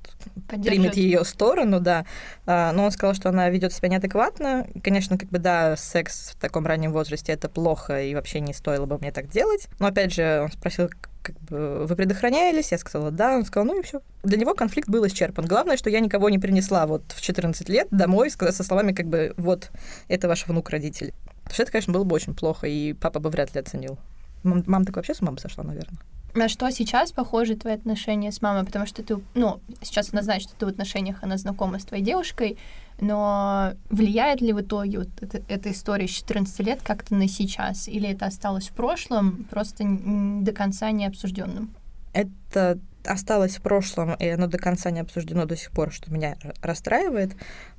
[0.47, 2.05] примет ее сторону, да.
[2.45, 4.67] А, но он сказал, что она ведет себя неадекватно.
[4.85, 8.85] Конечно, как бы да, секс в таком раннем возрасте это плохо, и вообще не стоило
[8.85, 9.69] бы мне так делать.
[9.79, 10.91] Но опять же, он спросил,
[11.23, 12.73] как бы, вы предохранялись?
[12.73, 13.37] Я сказала, да.
[13.37, 14.03] Он сказал, ну и все.
[14.23, 15.47] Для него конфликт был исчерпан.
[15.47, 19.33] Главное, что я никого не принесла вот в 14 лет домой со словами, как бы,
[19.39, 19.71] вот,
[20.09, 21.15] это ваш внук-родитель.
[21.39, 23.99] Потому что это, конечно, было бы очень плохо, и папа бы вряд ли оценил.
[24.43, 25.99] Мам, мама так вообще с ума сошла, наверное.
[26.35, 28.65] На что сейчас похожи твои отношения с мамой?
[28.65, 32.05] Потому что ты, ну, сейчас она знает, что ты в отношениях, она знакома с твоей
[32.05, 32.59] девушкой,
[33.01, 37.89] но влияет ли в итоге вот эта, эта история с 14 лет как-то на сейчас?
[37.89, 41.75] Или это осталось в прошлом, просто до конца не обсужденным?
[42.13, 46.37] Это осталось в прошлом, и оно до конца не обсуждено до сих пор, что меня
[46.63, 47.33] расстраивает.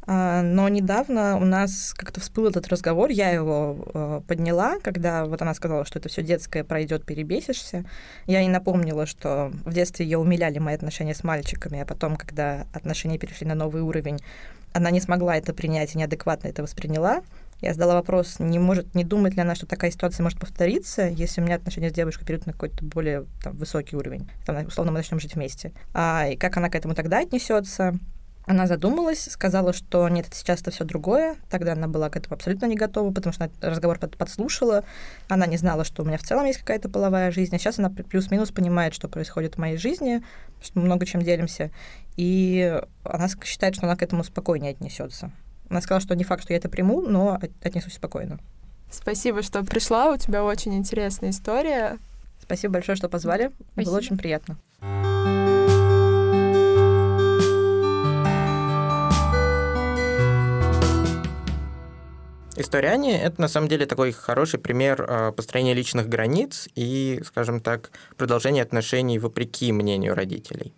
[0.08, 5.42] А, но недавно у нас как-то всплыл этот разговор, я его э, подняла, когда вот
[5.42, 7.86] она сказала, что это все детское пройдет, перебесишься.
[8.26, 12.66] Я ей напомнила, что в детстве ее умиляли мои отношения с мальчиками, а потом, когда
[12.74, 14.20] отношения перешли на новый уровень,
[14.74, 17.22] она не смогла это принять и неадекватно это восприняла.
[17.62, 21.42] Я задала вопрос, не может, не думает ли она, что такая ситуация может повториться, если
[21.42, 24.30] у меня отношения с девушкой перейдут на какой-то более там, высокий уровень.
[24.46, 25.72] Там, условно, мы начнем жить вместе.
[25.94, 27.94] А, и как она к этому тогда отнесется?
[28.48, 31.36] Она задумалась, сказала, что нет, сейчас это все другое.
[31.50, 34.84] Тогда она была к этому абсолютно не готова, потому что она разговор подслушала.
[35.28, 37.56] Она не знала, что у меня в целом есть какая-то половая жизнь.
[37.56, 40.24] А сейчас она плюс-минус понимает, что происходит в моей жизни,
[40.62, 41.70] что мы много чем делимся.
[42.18, 45.32] И она считает, что она к этому спокойнее отнесется.
[45.72, 48.40] Она сказала, что не факт, что я это приму, но отнесусь спокойно.
[48.92, 50.12] Спасибо, что пришла.
[50.12, 51.98] У тебя очень интересная история.
[52.42, 53.52] Спасибо большое, что позвали.
[53.72, 53.90] Спасибо.
[53.90, 54.58] Было очень приятно.
[62.58, 67.62] История Ани— это на самом деле такой хороший пример а, построения личных границ и, скажем
[67.62, 70.74] так, продолжения отношений вопреки мнению родителей.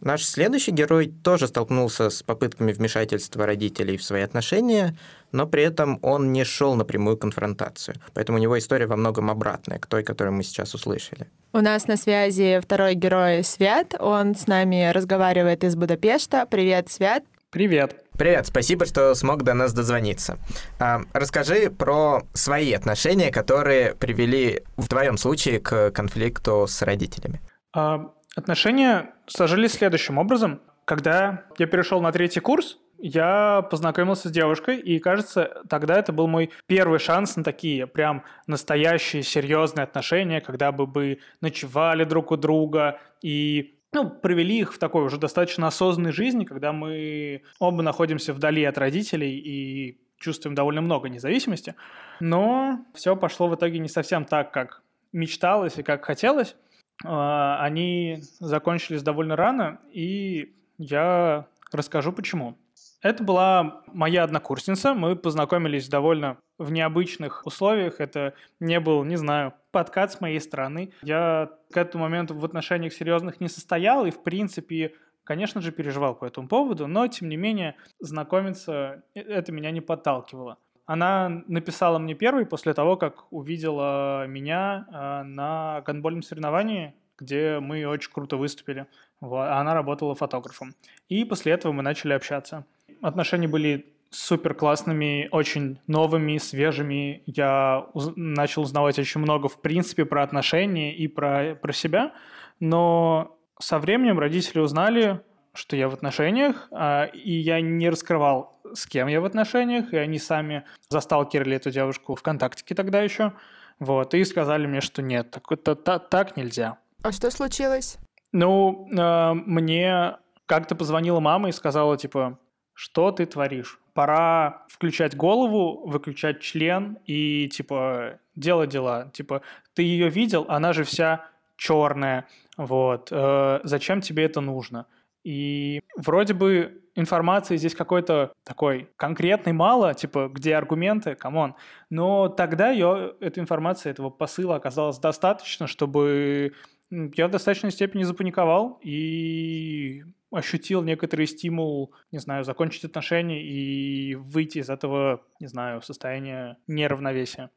[0.00, 4.96] Наш следующий герой тоже столкнулся с попытками вмешательства родителей в свои отношения,
[5.32, 7.96] но при этом он не шел на прямую конфронтацию.
[8.14, 11.28] Поэтому у него история во многом обратная к той, которую мы сейчас услышали.
[11.52, 13.94] У нас на связи второй герой Свят.
[13.98, 16.46] Он с нами разговаривает из Будапешта.
[16.50, 17.24] Привет, Свят.
[17.50, 17.96] Привет.
[18.18, 20.38] Привет, спасибо, что смог до нас дозвониться.
[20.78, 27.40] А, расскажи про свои отношения, которые привели в твоем случае к конфликту с родителями.
[27.74, 30.60] А, Отношения сложились следующим образом.
[30.84, 36.28] Когда я перешел на третий курс, я познакомился с девушкой, и, кажется, тогда это был
[36.28, 42.36] мой первый шанс на такие прям настоящие серьезные отношения, когда бы мы ночевали друг у
[42.36, 48.34] друга и ну, провели их в такой уже достаточно осознанной жизни, когда мы оба находимся
[48.34, 51.74] вдали от родителей и чувствуем довольно много независимости.
[52.20, 56.54] Но все пошло в итоге не совсем так, как мечталось и как хотелось.
[57.04, 62.56] А, они закончились довольно рано, и я расскажу почему.
[63.02, 64.94] Это была моя однокурсница.
[64.94, 68.00] Мы познакомились довольно в необычных условиях.
[68.00, 70.92] Это не был, не знаю, подкат с моей стороны.
[71.02, 76.14] Я к этому моменту в отношениях серьезных не состоял и, в принципе, конечно же, переживал
[76.14, 80.58] по этому поводу, но, тем не менее, знакомиться это меня не подталкивало.
[80.86, 87.84] Она написала мне первой после того, как увидела меня э, на гандбольном соревновании, где мы
[87.86, 88.86] очень круто выступили.
[89.20, 89.48] Вот.
[89.48, 90.74] Она работала фотографом.
[91.08, 92.64] И после этого мы начали общаться.
[93.02, 97.22] Отношения были супер классными, очень новыми, свежими.
[97.26, 102.12] Я уз- начал узнавать очень много, в принципе, про отношения и про, про себя.
[102.60, 105.20] Но со временем родители узнали,
[105.56, 109.96] что я в отношениях, а, и я не раскрывал, с кем я в отношениях, и
[109.96, 113.32] они сами засталкивали эту девушку ВКонтакте тогда еще,
[113.78, 116.78] вот, и сказали мне, что нет, так, это, так, так нельзя.
[117.02, 117.98] А что случилось?
[118.32, 120.16] Ну, э, мне
[120.46, 122.38] как-то позвонила мама и сказала, типа,
[122.74, 123.78] что ты творишь?
[123.94, 129.10] Пора включать голову, выключать член и, типа, делать дела.
[129.12, 129.42] Типа,
[129.74, 131.24] ты ее видел, она же вся
[131.56, 133.08] черная, вот.
[133.10, 134.86] Э, зачем тебе это нужно?
[135.26, 141.56] И вроде бы информации здесь какой-то такой конкретной мало, типа, где аргументы, come on.
[141.90, 146.52] Но тогда ее, этой информации, этого посыла оказалось достаточно, чтобы
[146.92, 154.58] я в достаточной степени запаниковал и ощутил некоторый стимул, не знаю, закончить отношения и выйти
[154.58, 157.50] из этого, не знаю, состояния неравновесия.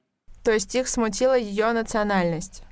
[0.44, 2.64] То есть их смутила ее национальность?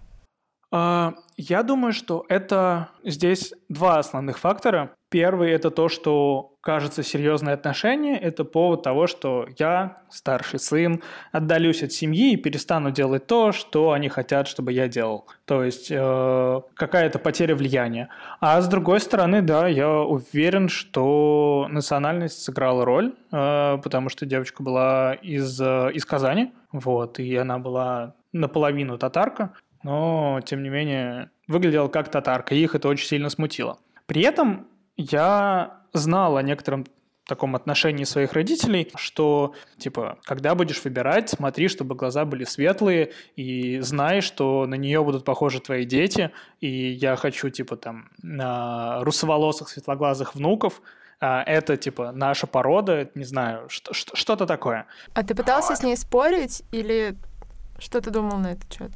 [0.71, 4.91] А, я думаю, что это здесь два основных фактора.
[5.09, 11.01] Первый это то, что кажется серьезные отношения, это повод того, что я, старший сын,
[11.31, 15.27] отдалюсь от семьи и перестану делать то, что они хотят, чтобы я делал.
[15.45, 18.09] То есть э, какая-то потеря влияния.
[18.41, 24.61] А с другой стороны, да, я уверен, что национальность сыграла роль, э, потому что девочка
[24.61, 29.53] была из, э, из Казани, вот, и она была наполовину татарка,
[29.83, 33.79] но, тем не менее, выглядела как татарка, и их это очень сильно смутило.
[34.05, 36.85] При этом я знал о некотором
[37.25, 43.79] таком отношении своих родителей, что, типа, когда будешь выбирать, смотри, чтобы глаза были светлые, и
[43.81, 48.09] знай, что на нее будут похожи твои дети, и я хочу, типа, там,
[49.03, 50.81] русоволосых, светлоглазых внуков,
[51.19, 54.85] а это, типа, наша порода, не знаю, что-то такое.
[55.13, 57.17] А ты пытался с ней спорить, или
[57.77, 58.91] что ты думал на этот счет?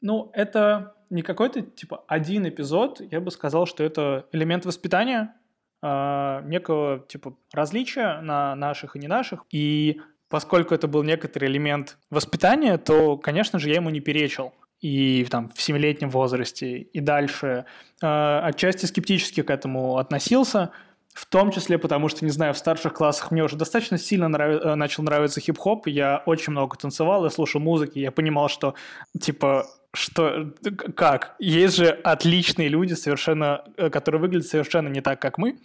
[0.00, 3.00] Ну, это не какой-то, типа, один эпизод.
[3.10, 5.34] Я бы сказал, что это элемент воспитания,
[5.82, 9.44] э, некого, типа, различия на наших и не наших.
[9.50, 15.26] И поскольку это был некоторый элемент воспитания, то, конечно же, я ему не перечил и
[15.30, 17.66] там в семилетнем возрасте и дальше
[18.02, 20.70] э, отчасти скептически к этому относился,
[21.12, 24.64] в том числе потому, что, не знаю, в старших классах мне уже достаточно сильно нрав...
[24.64, 28.74] Э, начал нравиться хип-хоп, я очень много танцевал, я слушал музыки, я понимал, что,
[29.20, 30.52] типа, что,
[30.96, 35.58] как, есть же отличные люди, совершенно, э, которые выглядят совершенно не так, как мы,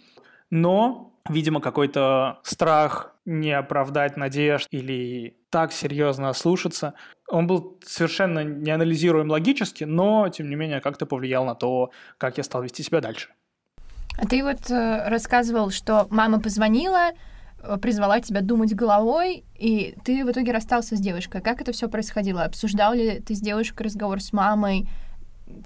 [0.50, 6.94] но, видимо, какой-то страх не оправдать надежд или так серьезно ослушаться,
[7.28, 12.44] он был совершенно неанализируем логически, но, тем не менее, как-то повлиял на то, как я
[12.44, 13.30] стал вести себя дальше.
[14.18, 17.14] А ты вот э, рассказывал, что мама позвонила, э,
[17.80, 21.40] призвала тебя думать головой, и ты в итоге расстался с девушкой.
[21.40, 22.44] Как это все происходило?
[22.44, 24.88] Обсуждал ли ты с девушкой разговор с мамой?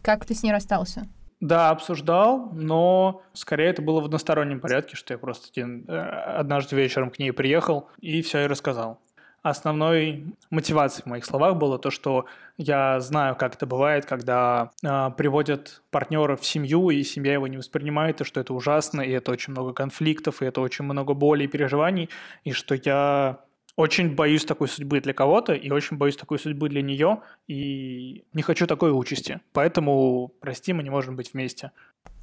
[0.03, 1.07] Как ты с ней расстался?
[1.41, 6.77] Да, обсуждал, но скорее это было в одностороннем порядке, что я просто один, э, однажды
[6.77, 9.01] вечером к ней приехал и все ей рассказал
[9.43, 12.27] основной мотивацией в моих словах было то, что
[12.57, 17.57] я знаю, как это бывает, когда э, приводят партнера в семью, и семья его не
[17.57, 21.45] воспринимает, и что это ужасно, и это очень много конфликтов, и это очень много боли
[21.45, 22.11] и переживаний,
[22.45, 23.41] и что я
[23.77, 28.43] очень боюсь такой судьбы для кого-то, и очень боюсь такой судьбы для нее, и не
[28.43, 29.41] хочу такой участи.
[29.53, 31.73] Поэтому, прости, мы не можем быть вместе.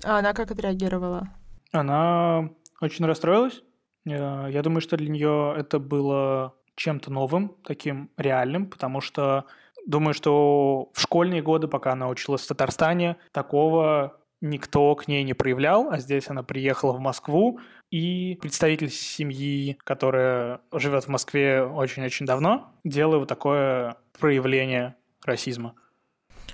[0.03, 1.30] А она как отреагировала?
[1.71, 2.49] Она
[2.80, 3.63] очень расстроилась.
[4.06, 9.45] Э, я думаю, что для нее это было чем-то новым, таким реальным, потому что
[9.85, 15.33] думаю, что в школьные годы, пока она училась в Татарстане, такого никто к ней не
[15.33, 17.59] проявлял, а здесь она приехала в Москву,
[17.89, 25.73] и представитель семьи, которая живет в Москве очень-очень давно, делает вот такое проявление расизма.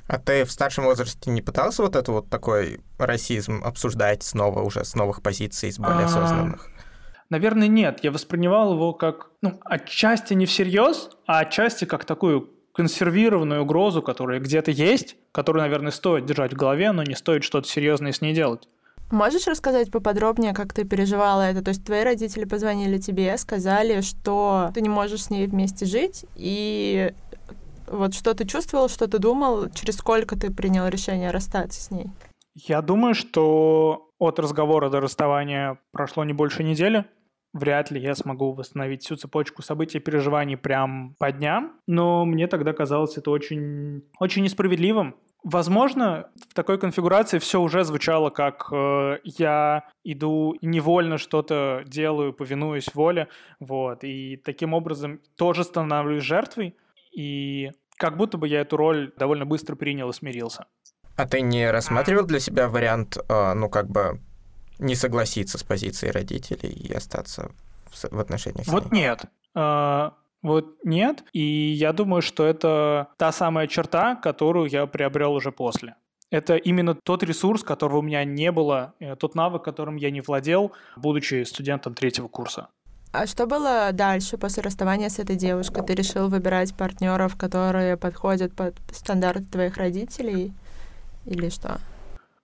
[0.08, 4.84] А ты в старшем возрасте не пытался вот это вот такой расизм обсуждать снова уже
[4.84, 6.70] с новых позиций, с более а, осознанных?
[7.30, 8.00] Наверное, нет.
[8.04, 14.40] Я воспринимал его как, ну, отчасти не всерьез, а отчасти как такую консервированную угрозу, которая
[14.40, 18.34] где-то есть, которую, наверное, стоит держать в голове, но не стоит что-то серьезное с ней
[18.34, 18.68] делать.
[19.12, 21.64] Можешь рассказать поподробнее, как ты переживала это?
[21.64, 26.26] То есть твои родители позвонили тебе, сказали, что ты не можешь с ней вместе жить,
[26.36, 27.14] и
[27.88, 32.08] вот что ты чувствовал, что ты думал, через сколько ты принял решение расстаться с ней?
[32.56, 37.06] Я думаю, что от разговора до расставания прошло не больше недели
[37.54, 42.48] вряд ли я смогу восстановить всю цепочку событий и переживаний прям по дням, но мне
[42.48, 45.16] тогда казалось это очень, очень несправедливым.
[45.44, 52.94] Возможно, в такой конфигурации все уже звучало как э, я иду невольно что-то делаю, повинуюсь
[52.94, 53.28] воле,
[53.60, 56.76] вот, и таким образом тоже становлюсь жертвой,
[57.16, 60.66] и как будто бы я эту роль довольно быстро принял и смирился.
[61.16, 64.20] А ты не рассматривал для себя вариант, э, ну, как бы
[64.80, 67.52] не согласиться с позицией родителей и остаться
[67.92, 69.02] в, отношениях с Вот ней?
[69.02, 69.26] нет.
[69.54, 71.24] А, вот нет.
[71.34, 75.96] И я думаю, что это та самая черта, которую я приобрел уже после.
[76.32, 80.22] Это именно тот ресурс, которого у меня не было, э, тот навык, которым я не
[80.22, 82.70] владел, будучи студентом третьего курса.
[83.12, 85.86] А что было дальше после расставания с этой девушкой?
[85.86, 90.52] Ты решил выбирать партнеров, которые подходят под стандарты твоих родителей?
[91.26, 91.80] Или что?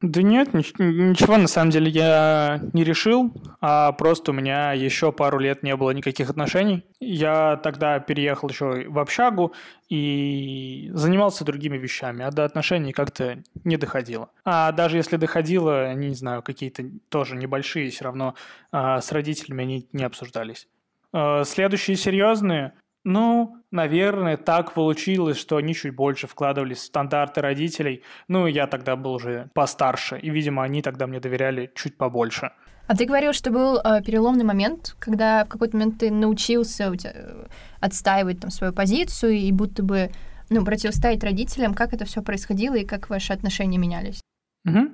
[0.02, 5.40] Да нет, ничего на самом деле я не решил, а просто у меня еще пару
[5.40, 6.86] лет не было никаких отношений.
[7.02, 9.54] Я тогда переехал еще в общагу
[9.90, 14.30] и занимался другими вещами, а до отношений как-то не доходило.
[14.46, 18.36] А даже если доходило, они, не знаю, какие-то тоже небольшие, все равно
[18.72, 20.70] а, с родителями они не обсуждались.
[21.12, 22.72] А, следующие серьезные,
[23.04, 28.04] ну, наверное, так получилось, что они чуть больше вкладывались в стандарты родителей.
[28.28, 32.52] Ну, я тогда был уже постарше, и, видимо, они тогда мне доверяли чуть побольше.
[32.88, 37.12] А ты говорил, что был э, переломный момент, когда в какой-то момент ты научился тебя,
[37.14, 37.46] э,
[37.80, 40.10] отстаивать там свою позицию и будто бы
[40.50, 41.76] ну, противостоять родителям.
[41.76, 44.22] Как это все происходило и как ваши отношения менялись?
[44.66, 44.90] Угу.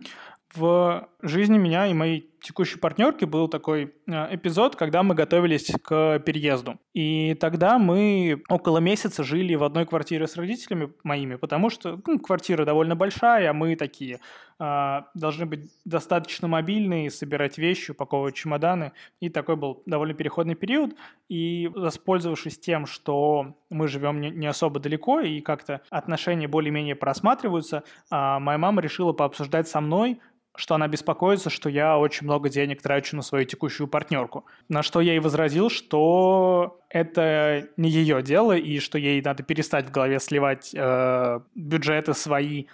[0.55, 6.19] В жизни меня и моей текущей партнерки был такой э, эпизод, когда мы готовились к
[6.19, 6.79] переезду.
[6.93, 12.19] И тогда мы около месяца жили в одной квартире с родителями моими, потому что ну,
[12.19, 14.19] квартира довольно большая, а мы такие
[14.59, 18.91] э, должны быть достаточно мобильные, собирать вещи, упаковывать чемоданы.
[19.19, 20.95] И такой был довольно переходный период.
[21.27, 28.39] И воспользовавшись тем, что мы живем не, особо далеко и как-то отношения более-менее просматриваются, э,
[28.39, 30.19] моя мама решила пообсуждать со мной
[30.57, 34.45] что она беспокоится, что я очень много денег трачу на свою текущую партнерку.
[34.69, 39.87] На что я ей возразил, что это не ее дело, и что ей надо перестать
[39.87, 42.65] в голове сливать э, бюджеты свои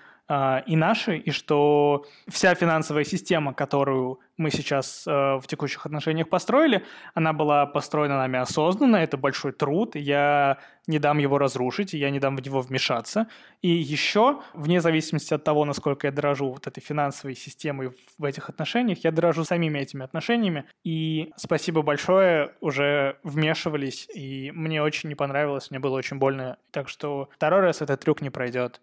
[0.67, 6.85] и наши, и что вся финансовая система, которую мы сейчас э, в текущих отношениях построили,
[7.13, 10.57] она была построена нами осознанно, это большой труд, я
[10.87, 13.27] не дам его разрушить, я не дам в него вмешаться.
[13.61, 18.49] И еще, вне зависимости от того, насколько я дорожу вот этой финансовой системой в этих
[18.49, 25.15] отношениях, я дорожу самими этими отношениями, и спасибо большое, уже вмешивались, и мне очень не
[25.15, 28.81] понравилось, мне было очень больно, так что второй раз этот трюк не пройдет.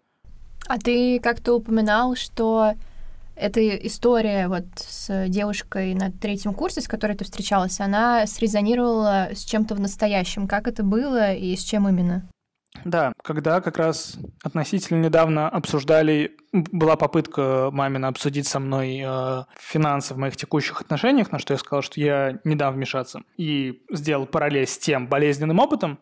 [0.69, 2.73] А ты как-то упоминал, что
[3.35, 9.43] эта история вот с девушкой на третьем курсе, с которой ты встречалась, она срезонировала с
[9.45, 10.47] чем-то в настоящем.
[10.47, 12.29] Как это было и с чем именно?
[12.85, 20.13] Да, когда как раз относительно недавно обсуждали, была попытка мамина обсудить со мной э, финансы
[20.13, 24.27] в моих текущих отношениях, на что я сказал, что я не дам вмешаться, и сделал
[24.27, 25.97] параллель с тем болезненным опытом,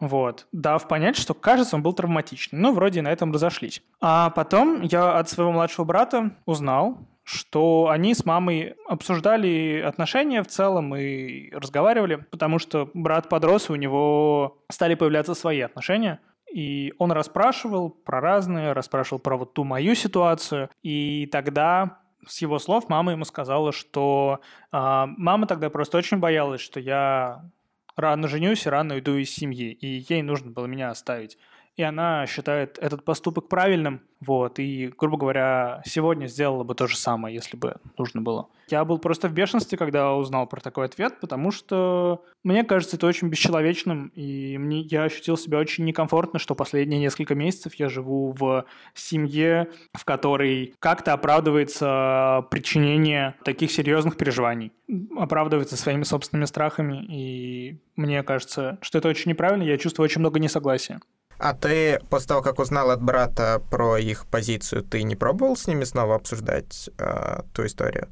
[0.00, 2.58] вот, дав понять, что, кажется, он был травматичный.
[2.58, 3.82] Ну, вроде на этом разошлись.
[4.00, 10.46] А потом я от своего младшего брата узнал, что они с мамой обсуждали отношения в
[10.46, 16.20] целом и разговаривали, потому что брат подрос, и у него стали появляться свои отношения.
[16.50, 20.70] И он расспрашивал про разные, расспрашивал про вот ту мою ситуацию.
[20.82, 24.40] И тогда с его слов мама ему сказала, что
[24.72, 27.50] э, мама тогда просто очень боялась, что я
[27.98, 31.38] рано женюсь, рано уйду из семьи, и ей нужно было меня оставить
[31.78, 36.96] и она считает этот поступок правильным, вот, и, грубо говоря, сегодня сделала бы то же
[36.96, 38.48] самое, если бы нужно было.
[38.68, 43.06] Я был просто в бешенстве, когда узнал про такой ответ, потому что мне кажется это
[43.06, 48.32] очень бесчеловечным, и мне, я ощутил себя очень некомфортно, что последние несколько месяцев я живу
[48.32, 48.64] в
[48.94, 54.72] семье, в которой как-то оправдывается причинение таких серьезных переживаний,
[55.16, 60.40] оправдывается своими собственными страхами, и мне кажется, что это очень неправильно, я чувствую очень много
[60.40, 61.00] несогласия.
[61.38, 65.68] А ты после того, как узнал от брата про их позицию, ты не пробовал с
[65.68, 68.08] ними снова обсуждать э, ту историю?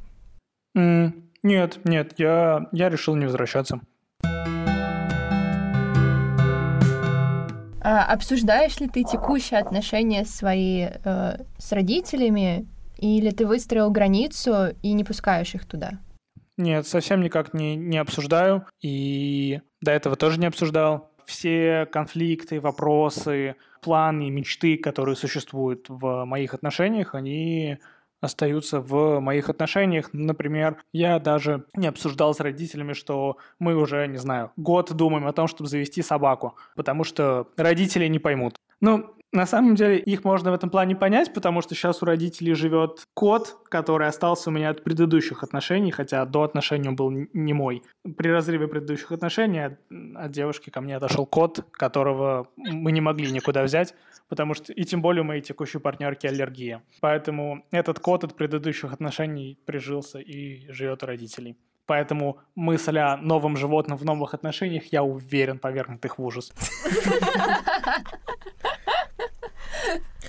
[0.76, 1.12] Mm,
[1.42, 3.80] нет, нет, я, я решил не возвращаться.
[7.82, 12.66] А обсуждаешь ли ты текущие отношения свои э, с родителями,
[12.98, 15.98] или ты выстроил границу и не пускаешь их туда?
[16.56, 23.56] Нет, совсем никак не, не обсуждаю, и до этого тоже не обсуждал все конфликты, вопросы,
[23.82, 27.78] планы, мечты, которые существуют в моих отношениях, они
[28.20, 30.10] остаются в моих отношениях.
[30.12, 35.32] Например, я даже не обсуждал с родителями, что мы уже, не знаю, год думаем о
[35.32, 38.56] том, чтобы завести собаку, потому что родители не поймут.
[38.80, 42.54] Ну, на самом деле их можно в этом плане понять, потому что сейчас у родителей
[42.54, 47.52] живет кот, который остался у меня от предыдущих отношений, хотя до отношений он был не
[47.52, 47.82] мой.
[48.16, 49.78] При разрыве предыдущих отношений от,
[50.16, 53.94] от девушки ко мне отошел кот, которого мы не могли никуда взять,
[54.28, 56.82] потому что и тем более у моей текущей партнерки аллергия.
[57.00, 61.56] Поэтому этот кот от предыдущих отношений прижился и живет у родителей.
[61.84, 66.52] Поэтому мысль о новом животном в новых отношениях, я уверен, повергнет их в ужас.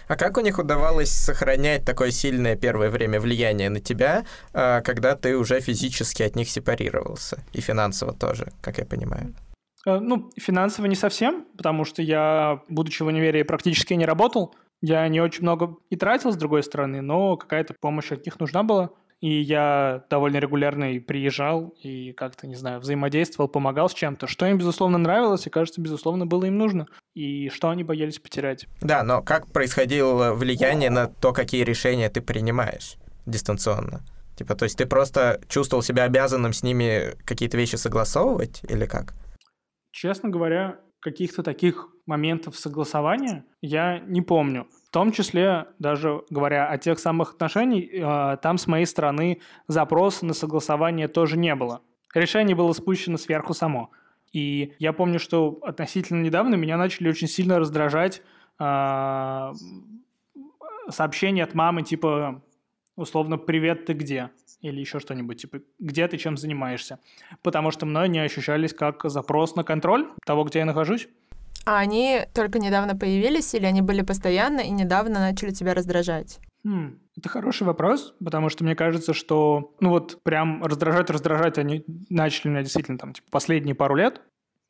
[0.08, 5.16] А как у них удавалось сохранять такое сильное первое время влияние на тебя, а, когда
[5.16, 7.43] ты уже физически от них сепарировался?
[7.53, 9.34] И финансово тоже, как я понимаю.
[9.86, 14.55] Э, ну, финансово не совсем, потому что я, будучи в универе, практически не работал.
[14.82, 18.64] Я не очень много и тратил, с другой стороны, но какая-то помощь от них нужна
[18.64, 18.91] была.
[19.20, 24.45] И я довольно регулярно и приезжал, и как-то, не знаю, взаимодействовал, помогал с чем-то, что
[24.45, 28.68] им, безусловно, нравилось, и, кажется, безусловно, было им нужно, и что они боялись потерять.
[28.82, 32.95] Да, но как происходило влияние на то, какие решения ты принимаешь
[33.26, 34.01] дистанционно?
[34.36, 39.15] Типа, то есть ты просто чувствовал себя обязанным с ними какие-то вещи согласовывать или как?
[39.91, 44.68] Честно говоря, каких-то таких моментов согласования я не помню.
[44.88, 50.26] В том числе, даже говоря о тех самых отношениях, э, там с моей стороны запроса
[50.26, 51.82] на согласование тоже не было.
[52.14, 53.91] Решение было спущено сверху само.
[54.32, 58.22] И я помню, что относительно недавно меня начали очень сильно раздражать
[58.60, 59.54] э,
[60.89, 62.41] сообщения от мамы типа
[62.98, 64.32] условно «Привет, ты где?»
[64.62, 67.00] или еще что-нибудь, типа «Где ты, чем занимаешься?»
[67.43, 71.08] Потому что мной не ощущались как запрос на контроль того, где я нахожусь.
[71.66, 76.39] А они только недавно появились или они были постоянно и недавно начали тебя раздражать?
[76.64, 82.50] Хм, это хороший вопрос, потому что мне кажется, что, ну вот, прям раздражать-раздражать они начали
[82.50, 84.22] меня действительно там, типа, последние пару лет,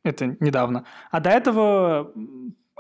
[0.04, 0.86] это недавно.
[1.12, 2.12] А до этого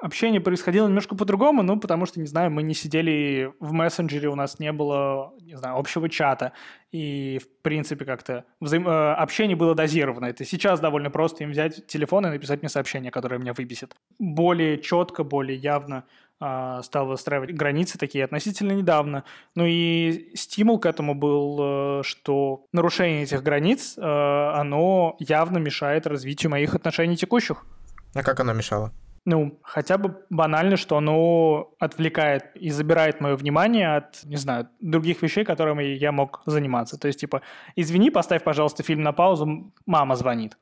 [0.01, 4.35] общение происходило немножко по-другому, ну, потому что, не знаю, мы не сидели в мессенджере, у
[4.35, 6.53] нас не было, не знаю, общего чата,
[6.91, 8.87] и, в принципе, как-то взаим...
[8.87, 10.25] Э, общение было дозировано.
[10.25, 13.95] Это сейчас довольно просто им взять телефон и написать мне сообщение, которое меня выбесит.
[14.19, 16.05] Более четко, более явно
[16.39, 19.23] э, стал выстраивать границы такие относительно недавно.
[19.55, 26.07] Ну и стимул к этому был, э, что нарушение этих границ, э, оно явно мешает
[26.07, 27.65] развитию моих отношений текущих.
[28.13, 28.93] А как оно мешало?
[29.27, 35.21] Ну, хотя бы банально, что оно отвлекает и забирает мое внимание от, не знаю, других
[35.21, 36.97] вещей, которыми я мог заниматься.
[36.97, 37.41] То есть, типа,
[37.75, 40.57] извини, поставь, пожалуйста, фильм на паузу, мама звонит.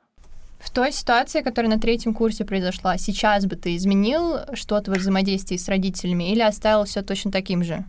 [0.59, 5.57] В той ситуации, которая на третьем курсе произошла, сейчас бы ты изменил что-то во взаимодействии
[5.57, 7.85] с родителями или оставил все точно таким же?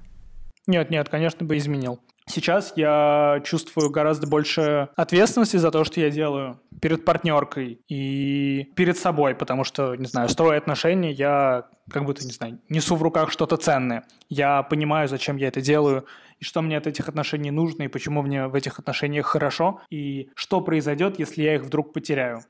[0.67, 2.01] Нет, нет, конечно бы изменил.
[2.29, 8.99] Сейчас я чувствую гораздо больше ответственности за то, что я делаю перед партнеркой и перед
[8.99, 13.31] собой, потому что, не знаю, строя отношения, я как будто, не знаю, несу в руках
[13.31, 14.05] что-то ценное.
[14.29, 16.05] Я понимаю, зачем я это делаю,
[16.41, 20.29] и что мне от этих отношений нужно, и почему мне в этих отношениях хорошо, и
[20.35, 22.41] что произойдет, если я их вдруг потеряю.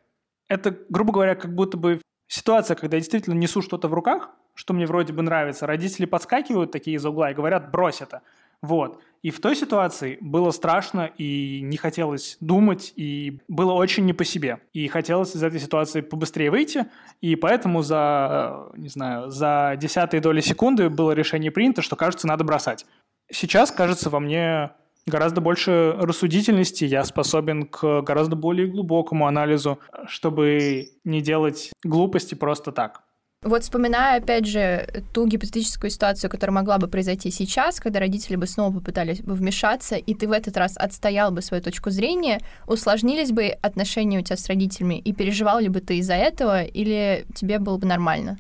[0.49, 4.73] Это, грубо говоря, как будто бы ситуация, когда я действительно несу что-то в руках, что
[4.73, 8.23] мне вроде бы нравится, родители подскакивают такие из угла и говорят «брось это»,
[8.63, 9.01] вот.
[9.23, 14.25] И в той ситуации было страшно, и не хотелось думать, и было очень не по
[14.25, 14.61] себе.
[14.73, 16.87] И хотелось из этой ситуации побыстрее выйти,
[17.21, 22.29] и поэтому за, э, не знаю, за десятые доли секунды было решение принято, что, кажется,
[22.29, 22.87] надо бросать.
[23.29, 24.71] Сейчас, кажется, во мне
[25.07, 32.71] гораздо больше рассудительности, я способен к гораздо более глубокому анализу, чтобы не делать глупости просто
[32.71, 33.03] так.
[33.43, 38.47] Вот вспоминая, опять же, ту гипотетическую ситуацию, которая могла бы произойти сейчас, когда родители бы
[38.47, 43.31] снова попытались бы вмешаться, и ты в этот раз отстоял бы свою точку зрения, усложнились
[43.31, 47.61] бы отношения у тебя с родителями, и переживал ли бы ты из-за этого, или тебе
[47.61, 48.39] было бы нормально?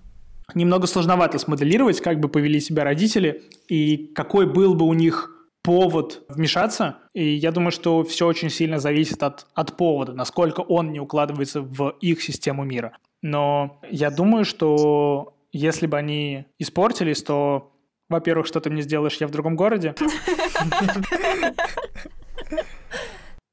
[0.55, 5.30] Немного сложновато смоделировать, как бы повели себя родители, и какой был бы у них
[5.62, 6.99] повод вмешаться.
[7.12, 11.61] И я думаю, что все очень сильно зависит от, от повода, насколько он не укладывается
[11.61, 12.97] в их систему мира.
[13.26, 17.72] Но я думаю, что если бы они испортились, то,
[18.08, 19.96] во-первых, что ты мне сделаешь, я в другом городе.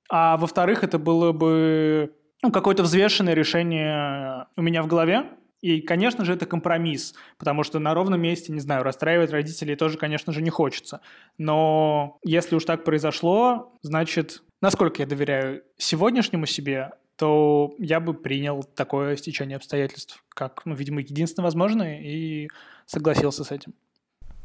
[0.10, 2.14] А во-вторых, это было бы
[2.44, 5.26] ну, какое-то взвешенное решение у меня в голове.
[5.62, 9.98] И, конечно же, это компромисс, потому что на ровном месте, не знаю, расстраивать родителей тоже,
[9.98, 11.02] конечно же, не хочется.
[11.40, 16.92] Но если уж так произошло, значит, насколько я доверяю сегодняшнему себе,
[17.24, 22.50] то я бы принял такое стечение обстоятельств, как, ну, видимо, единственно возможное, и
[22.86, 23.74] согласился с этим.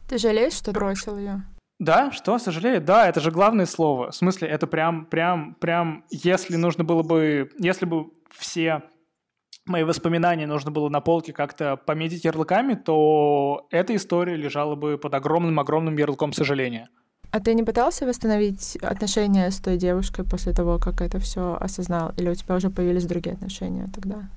[0.09, 1.43] Ты жалеешь, что бросил ее?
[1.81, 2.81] Да, что, сожалею?
[2.81, 4.13] Да, это же главное слово.
[4.13, 8.85] В смысле, это прям, прям, прям, если нужно было бы, если бы все
[9.67, 15.15] мои воспоминания нужно было на полке как-то пометить ярлыками, то эта история лежала бы под
[15.15, 16.91] огромным-огромным ярлыком сожаления.
[17.31, 22.13] А ты не пытался восстановить отношения с той девушкой после того, как это все осознал?
[22.17, 24.29] Или у тебя уже появились другие отношения тогда?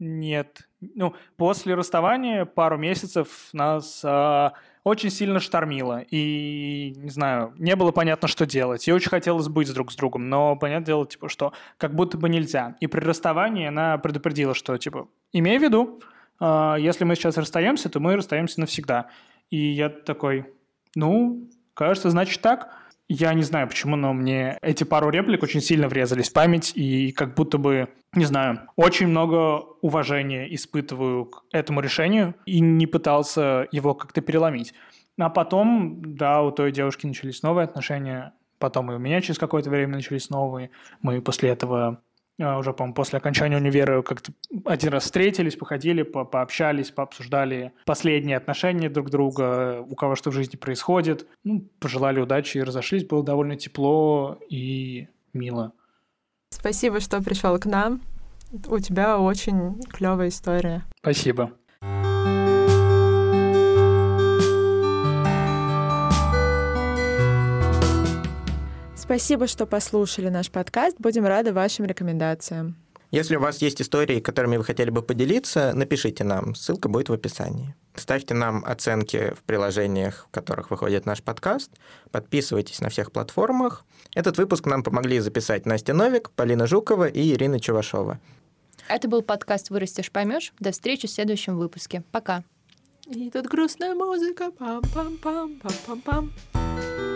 [0.00, 0.68] Нет.
[0.80, 6.02] Ну, после расставания пару месяцев нас а, очень сильно штормило.
[6.10, 8.86] И, не знаю, не было понятно, что делать.
[8.88, 10.28] И очень хотелось быть друг с другом.
[10.28, 12.76] Но, понятное дело, типа, что как будто бы нельзя.
[12.80, 16.00] И при расставании она предупредила, что, типа, имей в виду,
[16.40, 19.08] а, если мы сейчас расстаемся, то мы расстаемся навсегда.
[19.50, 20.46] И я такой,
[20.96, 22.68] ну, Кажется, значит так.
[23.06, 27.12] Я не знаю почему, но мне эти пару реплик очень сильно врезались в память, и
[27.12, 33.68] как будто бы, не знаю, очень много уважения испытываю к этому решению и не пытался
[33.72, 34.72] его как-то переломить.
[35.18, 39.68] А потом, да, у той девушки начались новые отношения, потом и у меня через какое-то
[39.68, 40.70] время начались новые.
[41.02, 42.00] Мы после этого
[42.38, 44.32] уже, по-моему, после окончания универа как-то
[44.64, 50.34] один раз встретились, походили, по пообщались, пообсуждали последние отношения друг друга, у кого что в
[50.34, 51.26] жизни происходит.
[51.44, 53.06] Ну, пожелали удачи и разошлись.
[53.06, 55.72] Было довольно тепло и мило.
[56.50, 58.00] Спасибо, что пришел к нам.
[58.68, 60.84] У тебя очень клевая история.
[61.00, 61.52] Спасибо.
[69.04, 70.96] Спасибо, что послушали наш подкаст.
[70.98, 72.74] Будем рады вашим рекомендациям.
[73.10, 76.54] Если у вас есть истории, которыми вы хотели бы поделиться, напишите нам.
[76.54, 77.74] Ссылка будет в описании.
[77.94, 81.70] Ставьте нам оценки в приложениях, в которых выходит наш подкаст.
[82.12, 83.84] Подписывайтесь на всех платформах.
[84.14, 88.18] Этот выпуск нам помогли записать Настя Новик, Полина Жукова и Ирина Чувашова.
[88.88, 90.54] Это был подкаст «Вырастешь, поймешь».
[90.60, 92.02] До встречи в следующем выпуске.
[92.10, 92.42] Пока.
[93.06, 94.44] И тут грустная музыка.
[94.58, 97.13] Пам-пам-пам, пам-пам-пам.